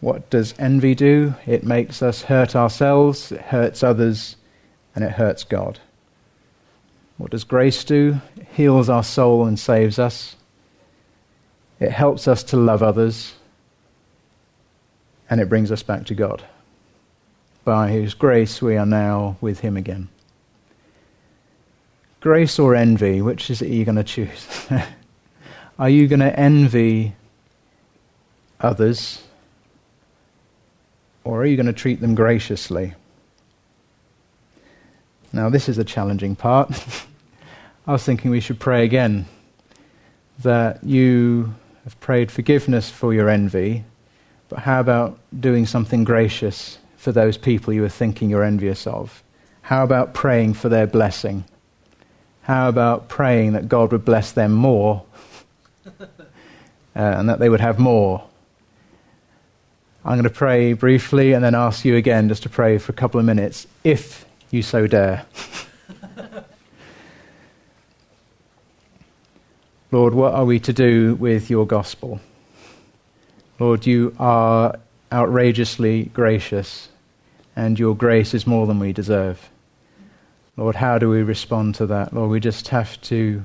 What 0.00 0.30
does 0.30 0.54
envy 0.58 0.94
do? 0.94 1.34
It 1.46 1.62
makes 1.62 2.02
us 2.02 2.22
hurt 2.22 2.56
ourselves, 2.56 3.30
it 3.30 3.40
hurts 3.40 3.82
others, 3.82 4.36
and 4.94 5.04
it 5.04 5.12
hurts 5.12 5.44
God. 5.44 5.78
What 7.18 7.30
does 7.30 7.44
grace 7.44 7.84
do? 7.84 8.20
It 8.36 8.48
heals 8.52 8.88
our 8.88 9.04
soul 9.04 9.46
and 9.46 9.58
saves 9.58 9.98
us. 9.98 10.34
It 11.80 11.90
helps 11.90 12.28
us 12.28 12.42
to 12.44 12.56
love 12.56 12.82
others, 12.82 13.34
and 15.28 15.40
it 15.40 15.48
brings 15.48 15.72
us 15.72 15.82
back 15.82 16.06
to 16.06 16.14
God 16.14 16.44
by 17.64 17.92
whose 17.92 18.14
grace 18.14 18.60
we 18.60 18.76
are 18.76 18.86
now 18.86 19.36
with 19.40 19.60
him 19.60 19.76
again. 19.76 20.08
Grace 22.20 22.58
or 22.58 22.74
envy, 22.74 23.20
which 23.20 23.50
is 23.50 23.62
it 23.62 23.68
you're 23.68 23.84
going 23.84 23.96
to 23.96 24.04
choose? 24.04 24.68
are 25.78 25.88
you 25.88 26.06
going 26.06 26.20
to 26.20 26.38
envy 26.38 27.14
others, 28.60 29.22
or 31.24 31.42
are 31.42 31.46
you 31.46 31.56
going 31.56 31.66
to 31.66 31.72
treat 31.72 32.00
them 32.00 32.14
graciously? 32.14 32.94
Now, 35.32 35.48
this 35.48 35.68
is 35.68 35.78
a 35.78 35.84
challenging 35.84 36.36
part. 36.36 36.70
I 37.86 37.92
was 37.92 38.04
thinking 38.04 38.30
we 38.30 38.40
should 38.40 38.60
pray 38.60 38.84
again 38.84 39.26
that 40.40 40.84
you 40.84 41.54
have 41.84 41.98
prayed 42.00 42.30
forgiveness 42.30 42.90
for 42.90 43.12
your 43.12 43.28
envy, 43.28 43.84
but 44.48 44.60
how 44.60 44.80
about 44.80 45.18
doing 45.38 45.66
something 45.66 46.04
gracious 46.04 46.78
for 46.96 47.12
those 47.12 47.36
people 47.36 47.72
you 47.72 47.84
are 47.84 47.88
thinking 47.88 48.30
you're 48.30 48.44
envious 48.44 48.86
of? 48.86 49.22
How 49.62 49.84
about 49.84 50.14
praying 50.14 50.54
for 50.54 50.68
their 50.68 50.86
blessing? 50.86 51.44
How 52.42 52.68
about 52.68 53.08
praying 53.08 53.52
that 53.52 53.68
God 53.68 53.92
would 53.92 54.04
bless 54.04 54.32
them 54.32 54.52
more 54.52 55.04
uh, 56.00 56.06
and 56.94 57.28
that 57.28 57.38
they 57.38 57.48
would 57.48 57.60
have 57.60 57.78
more? 57.78 58.24
I'm 60.04 60.14
going 60.14 60.24
to 60.24 60.30
pray 60.30 60.72
briefly 60.72 61.32
and 61.32 61.44
then 61.44 61.54
ask 61.54 61.84
you 61.84 61.94
again 61.94 62.28
just 62.28 62.42
to 62.42 62.48
pray 62.48 62.78
for 62.78 62.90
a 62.90 62.94
couple 62.94 63.20
of 63.20 63.26
minutes, 63.26 63.68
if 63.84 64.26
you 64.50 64.62
so 64.62 64.86
dare. 64.88 65.24
Lord, 69.92 70.14
what 70.14 70.32
are 70.32 70.46
we 70.46 70.58
to 70.60 70.72
do 70.72 71.16
with 71.16 71.50
your 71.50 71.66
gospel? 71.66 72.18
Lord, 73.58 73.84
you 73.84 74.16
are 74.18 74.78
outrageously 75.12 76.04
gracious 76.14 76.88
and 77.54 77.78
your 77.78 77.94
grace 77.94 78.32
is 78.32 78.46
more 78.46 78.66
than 78.66 78.78
we 78.78 78.94
deserve. 78.94 79.50
Lord, 80.56 80.76
how 80.76 80.96
do 80.96 81.10
we 81.10 81.22
respond 81.22 81.74
to 81.74 81.84
that? 81.88 82.14
Lord, 82.14 82.30
we 82.30 82.40
just 82.40 82.68
have 82.68 82.98
to, 83.02 83.44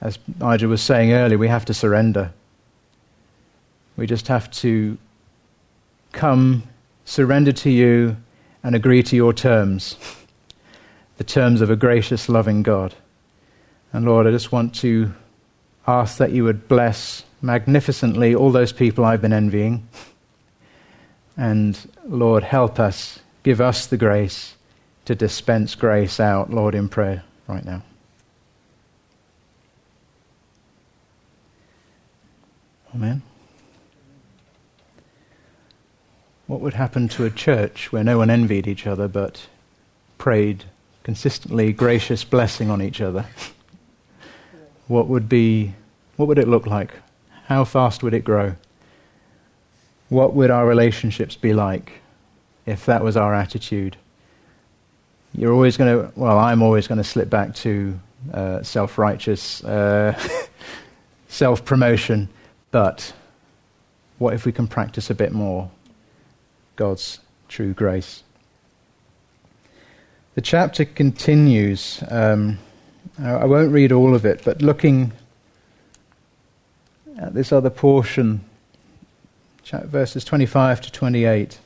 as 0.00 0.20
Nigel 0.38 0.70
was 0.70 0.80
saying 0.80 1.12
earlier, 1.12 1.36
we 1.36 1.48
have 1.48 1.64
to 1.64 1.74
surrender. 1.74 2.32
We 3.96 4.06
just 4.06 4.28
have 4.28 4.48
to 4.52 4.96
come, 6.12 6.62
surrender 7.06 7.50
to 7.50 7.70
you, 7.70 8.16
and 8.62 8.76
agree 8.76 9.02
to 9.02 9.16
your 9.16 9.32
terms, 9.32 9.96
the 11.16 11.24
terms 11.24 11.60
of 11.60 11.70
a 11.70 11.76
gracious, 11.76 12.28
loving 12.28 12.62
God. 12.62 12.94
And 13.92 14.04
Lord, 14.04 14.28
I 14.28 14.30
just 14.30 14.52
want 14.52 14.76
to 14.76 15.12
ask 15.86 16.18
that 16.18 16.32
you 16.32 16.44
would 16.44 16.68
bless 16.68 17.24
magnificently 17.42 18.34
all 18.34 18.50
those 18.50 18.72
people 18.72 19.04
I've 19.04 19.20
been 19.20 19.32
envying. 19.32 19.86
And 21.36 21.78
Lord, 22.06 22.42
help 22.42 22.78
us, 22.78 23.20
give 23.42 23.60
us 23.60 23.86
the 23.86 23.96
grace 23.96 24.54
to 25.04 25.14
dispense 25.14 25.74
grace 25.74 26.18
out, 26.18 26.50
Lord, 26.50 26.74
in 26.74 26.88
prayer 26.88 27.24
right 27.46 27.64
now. 27.64 27.82
Amen. 32.94 33.22
What 36.46 36.60
would 36.60 36.74
happen 36.74 37.08
to 37.08 37.24
a 37.24 37.30
church 37.30 37.90
where 37.90 38.04
no 38.04 38.18
one 38.18 38.30
envied 38.30 38.66
each 38.66 38.86
other 38.86 39.08
but 39.08 39.46
prayed 40.18 40.64
consistently 41.02 41.72
gracious 41.72 42.22
blessing 42.22 42.70
on 42.70 42.80
each 42.80 43.00
other? 43.00 43.26
What 44.86 45.08
would 45.08 45.28
be 45.28 45.74
what 46.16 46.28
would 46.28 46.38
it 46.38 46.48
look 46.48 46.66
like? 46.66 46.92
How 47.46 47.64
fast 47.64 48.02
would 48.02 48.14
it 48.14 48.24
grow? 48.24 48.56
what 50.08 50.34
would 50.34 50.50
our 50.50 50.66
relationships 50.66 51.34
be 51.34 51.52
like 51.52 51.92
if 52.66 52.86
that 52.86 53.02
was 53.02 53.16
our 53.16 53.34
attitude? 53.34 53.96
You're 55.32 55.52
always 55.52 55.76
going 55.76 55.98
to, 55.98 56.12
well, 56.14 56.38
I'm 56.38 56.62
always 56.62 56.86
going 56.86 56.98
to 56.98 57.04
slip 57.04 57.28
back 57.28 57.54
to 57.56 57.98
uh, 58.32 58.62
self 58.62 58.96
righteous 58.98 59.64
uh, 59.64 60.18
self 61.28 61.64
promotion, 61.64 62.28
but 62.70 63.12
what 64.18 64.34
if 64.34 64.46
we 64.46 64.52
can 64.52 64.68
practice 64.68 65.10
a 65.10 65.14
bit 65.14 65.32
more 65.32 65.70
God's 66.76 67.18
true 67.48 67.74
grace? 67.74 68.22
The 70.36 70.40
chapter 70.40 70.84
continues. 70.84 72.02
Um, 72.08 72.58
I 73.22 73.44
won't 73.44 73.72
read 73.72 73.92
all 73.92 74.14
of 74.14 74.24
it, 74.24 74.42
but 74.44 74.60
looking 74.60 75.12
at 77.16 77.34
this 77.34 77.52
other 77.52 77.70
portion 77.70 78.44
verses 79.84 80.24
25 80.24 80.80
to 80.82 80.92
28. 80.92 81.58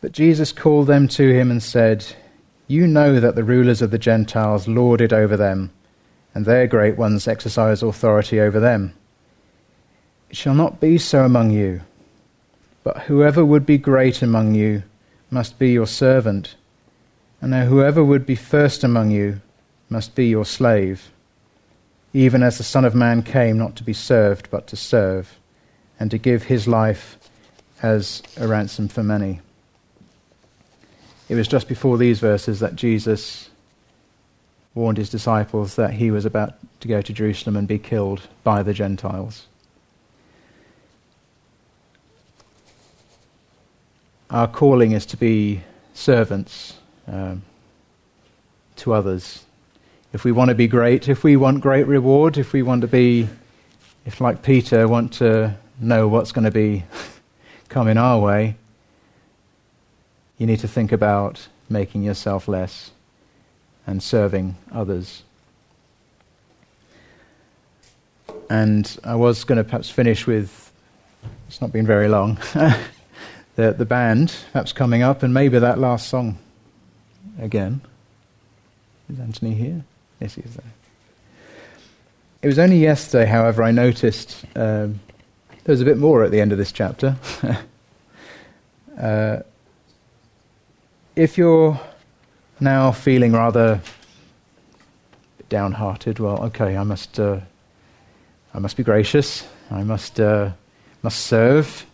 But 0.00 0.12
Jesus 0.12 0.52
called 0.52 0.86
them 0.86 1.08
to 1.08 1.32
him 1.32 1.50
and 1.50 1.62
said, 1.62 2.04
You 2.68 2.86
know 2.86 3.18
that 3.20 3.34
the 3.34 3.44
rulers 3.44 3.82
of 3.82 3.90
the 3.90 3.98
Gentiles 3.98 4.68
lord 4.68 5.00
it 5.00 5.12
over 5.12 5.36
them, 5.36 5.70
and 6.34 6.44
their 6.44 6.66
great 6.66 6.96
ones 6.96 7.26
exercise 7.26 7.82
authority 7.82 8.40
over 8.40 8.60
them. 8.60 8.94
It 10.30 10.36
shall 10.36 10.54
not 10.54 10.80
be 10.80 10.98
so 10.98 11.24
among 11.24 11.52
you, 11.52 11.80
but 12.84 13.02
whoever 13.02 13.44
would 13.44 13.64
be 13.64 13.78
great 13.78 14.22
among 14.22 14.54
you 14.54 14.82
must 15.30 15.58
be 15.58 15.70
your 15.70 15.86
servant, 15.86 16.54
and 17.40 17.54
whoever 17.54 18.04
would 18.04 18.26
be 18.26 18.36
first 18.36 18.84
among 18.84 19.10
you 19.10 19.40
must 19.88 20.14
be 20.14 20.26
your 20.26 20.44
slave, 20.44 21.10
even 22.12 22.42
as 22.42 22.58
the 22.58 22.64
Son 22.64 22.84
of 22.84 22.94
Man 22.94 23.22
came 23.22 23.58
not 23.58 23.76
to 23.76 23.84
be 23.84 23.92
served, 23.92 24.50
but 24.50 24.66
to 24.68 24.76
serve, 24.76 25.38
and 25.98 26.10
to 26.10 26.18
give 26.18 26.44
his 26.44 26.66
life 26.66 27.18
as 27.82 28.22
a 28.36 28.46
ransom 28.48 28.88
for 28.88 29.02
many. 29.02 29.40
It 31.28 31.34
was 31.34 31.48
just 31.48 31.68
before 31.68 31.98
these 31.98 32.20
verses 32.20 32.60
that 32.60 32.76
Jesus 32.76 33.50
warned 34.74 34.98
his 34.98 35.08
disciples 35.08 35.76
that 35.76 35.94
he 35.94 36.10
was 36.10 36.24
about 36.24 36.54
to 36.80 36.88
go 36.88 37.00
to 37.00 37.12
Jerusalem 37.12 37.56
and 37.56 37.66
be 37.66 37.78
killed 37.78 38.28
by 38.44 38.62
the 38.62 38.74
Gentiles. 38.74 39.46
Our 44.28 44.46
calling 44.46 44.92
is 44.92 45.06
to 45.06 45.16
be 45.16 45.62
servants 45.94 46.74
um, 47.08 47.42
to 48.76 48.92
others, 48.92 49.45
if 50.16 50.24
we 50.24 50.32
want 50.32 50.48
to 50.48 50.54
be 50.54 50.66
great, 50.66 51.10
if 51.10 51.24
we 51.24 51.36
want 51.36 51.60
great 51.60 51.86
reward, 51.86 52.38
if 52.38 52.54
we 52.54 52.62
want 52.62 52.80
to 52.80 52.86
be, 52.86 53.28
if 54.06 54.18
like 54.18 54.40
Peter, 54.40 54.88
want 54.88 55.12
to 55.18 55.54
know 55.78 56.08
what's 56.08 56.32
going 56.32 56.46
to 56.46 56.50
be 56.50 56.84
coming 57.68 57.98
our 57.98 58.18
way, 58.18 58.56
you 60.38 60.46
need 60.46 60.60
to 60.60 60.68
think 60.68 60.90
about 60.90 61.48
making 61.68 62.02
yourself 62.02 62.48
less 62.48 62.92
and 63.86 64.02
serving 64.02 64.56
others. 64.72 65.22
And 68.48 68.98
I 69.04 69.16
was 69.16 69.44
going 69.44 69.58
to 69.58 69.64
perhaps 69.64 69.90
finish 69.90 70.26
with, 70.26 70.72
it's 71.46 71.60
not 71.60 71.72
been 71.72 71.86
very 71.86 72.08
long, 72.08 72.38
the, 73.54 73.72
the 73.72 73.84
band 73.84 74.34
perhaps 74.52 74.72
coming 74.72 75.02
up, 75.02 75.22
and 75.22 75.34
maybe 75.34 75.58
that 75.58 75.78
last 75.78 76.08
song 76.08 76.38
again. 77.38 77.82
Is 79.10 79.20
Anthony 79.20 79.52
here? 79.52 79.84
There. 80.18 80.28
It 82.42 82.46
was 82.46 82.58
only 82.58 82.78
yesterday, 82.78 83.26
however, 83.26 83.62
I 83.62 83.70
noticed 83.70 84.44
um, 84.56 85.00
there 85.64 85.72
was 85.72 85.80
a 85.80 85.84
bit 85.84 85.98
more 85.98 86.24
at 86.24 86.30
the 86.30 86.40
end 86.40 86.52
of 86.52 86.58
this 86.58 86.72
chapter. 86.72 87.16
uh, 89.00 89.38
if 91.16 91.36
you're 91.36 91.78
now 92.60 92.92
feeling 92.92 93.32
rather 93.32 93.80
downhearted, 95.48 96.18
well, 96.18 96.44
okay, 96.44 96.76
I 96.76 96.82
must, 96.82 97.20
uh, 97.20 97.40
I 98.54 98.58
must 98.58 98.76
be 98.76 98.82
gracious. 98.82 99.46
I 99.70 99.82
must, 99.82 100.18
uh, 100.18 100.52
must 101.02 101.26
serve. 101.26 101.84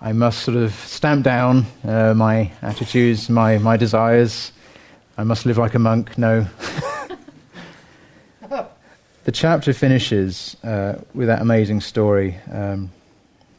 I 0.00 0.12
must 0.12 0.42
sort 0.42 0.56
of 0.56 0.72
stamp 0.72 1.24
down 1.24 1.66
uh, 1.84 2.14
my 2.14 2.50
attitudes, 2.62 3.28
my, 3.28 3.58
my 3.58 3.76
desires. 3.76 4.52
I 5.16 5.24
must 5.24 5.46
live 5.46 5.58
like 5.58 5.74
a 5.74 5.78
monk. 5.78 6.16
No. 6.16 6.46
the 9.30 9.36
chapter 9.36 9.72
finishes 9.72 10.56
uh, 10.64 11.00
with 11.14 11.28
that 11.28 11.40
amazing 11.40 11.80
story 11.80 12.36
um, 12.50 12.90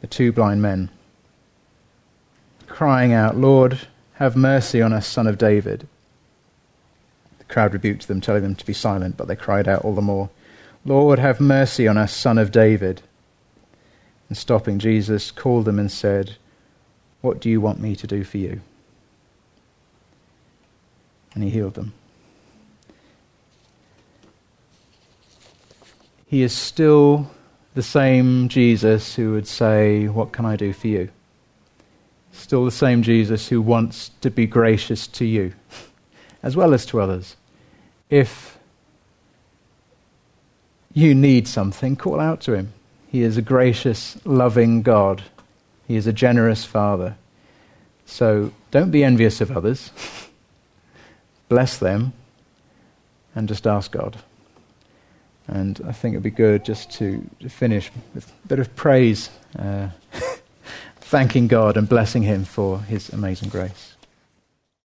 the 0.02 0.06
two 0.06 0.30
blind 0.30 0.60
men 0.60 0.90
crying 2.66 3.14
out, 3.14 3.38
Lord, 3.38 3.78
have 4.16 4.36
mercy 4.36 4.82
on 4.82 4.92
us, 4.92 5.06
son 5.06 5.26
of 5.26 5.38
David. 5.38 5.88
The 7.38 7.44
crowd 7.44 7.72
rebuked 7.72 8.06
them, 8.06 8.20
telling 8.20 8.42
them 8.42 8.54
to 8.54 8.66
be 8.66 8.74
silent, 8.74 9.16
but 9.16 9.28
they 9.28 9.34
cried 9.34 9.66
out 9.66 9.82
all 9.82 9.94
the 9.94 10.02
more, 10.02 10.28
Lord, 10.84 11.18
have 11.18 11.40
mercy 11.40 11.88
on 11.88 11.96
us, 11.96 12.14
son 12.14 12.36
of 12.36 12.52
David. 12.52 13.00
And 14.28 14.36
stopping, 14.36 14.78
Jesus 14.78 15.30
called 15.30 15.64
them 15.64 15.78
and 15.78 15.90
said, 15.90 16.36
What 17.22 17.40
do 17.40 17.48
you 17.48 17.62
want 17.62 17.80
me 17.80 17.96
to 17.96 18.06
do 18.06 18.24
for 18.24 18.36
you? 18.36 18.60
And 21.32 21.42
he 21.42 21.48
healed 21.48 21.72
them. 21.72 21.94
He 26.32 26.42
is 26.42 26.54
still 26.54 27.30
the 27.74 27.82
same 27.82 28.48
Jesus 28.48 29.16
who 29.16 29.32
would 29.32 29.46
say, 29.46 30.08
What 30.08 30.32
can 30.32 30.46
I 30.46 30.56
do 30.56 30.72
for 30.72 30.88
you? 30.88 31.10
Still 32.32 32.64
the 32.64 32.70
same 32.70 33.02
Jesus 33.02 33.48
who 33.48 33.60
wants 33.60 34.08
to 34.22 34.30
be 34.30 34.46
gracious 34.46 35.06
to 35.08 35.26
you, 35.26 35.52
as 36.42 36.56
well 36.56 36.72
as 36.72 36.86
to 36.86 37.02
others. 37.02 37.36
If 38.08 38.58
you 40.94 41.14
need 41.14 41.46
something, 41.46 41.96
call 41.96 42.18
out 42.18 42.40
to 42.42 42.54
him. 42.54 42.72
He 43.10 43.20
is 43.20 43.36
a 43.36 43.42
gracious, 43.42 44.16
loving 44.24 44.80
God. 44.80 45.22
He 45.86 45.96
is 45.96 46.06
a 46.06 46.14
generous 46.14 46.64
Father. 46.64 47.14
So 48.06 48.52
don't 48.70 48.90
be 48.90 49.04
envious 49.04 49.42
of 49.42 49.54
others. 49.54 49.90
Bless 51.50 51.76
them 51.76 52.14
and 53.34 53.48
just 53.48 53.66
ask 53.66 53.92
God. 53.92 54.16
And 55.48 55.80
I 55.86 55.92
think 55.92 56.14
it 56.14 56.18
would 56.18 56.22
be 56.22 56.30
good 56.30 56.64
just 56.64 56.90
to, 56.92 57.28
to 57.40 57.48
finish 57.48 57.90
with 58.14 58.32
a 58.44 58.48
bit 58.48 58.58
of 58.58 58.74
praise, 58.76 59.30
uh, 59.58 59.88
thanking 60.96 61.48
God 61.48 61.76
and 61.76 61.88
blessing 61.88 62.22
Him 62.22 62.44
for 62.44 62.80
His 62.80 63.08
amazing 63.10 63.48
grace. 63.48 63.91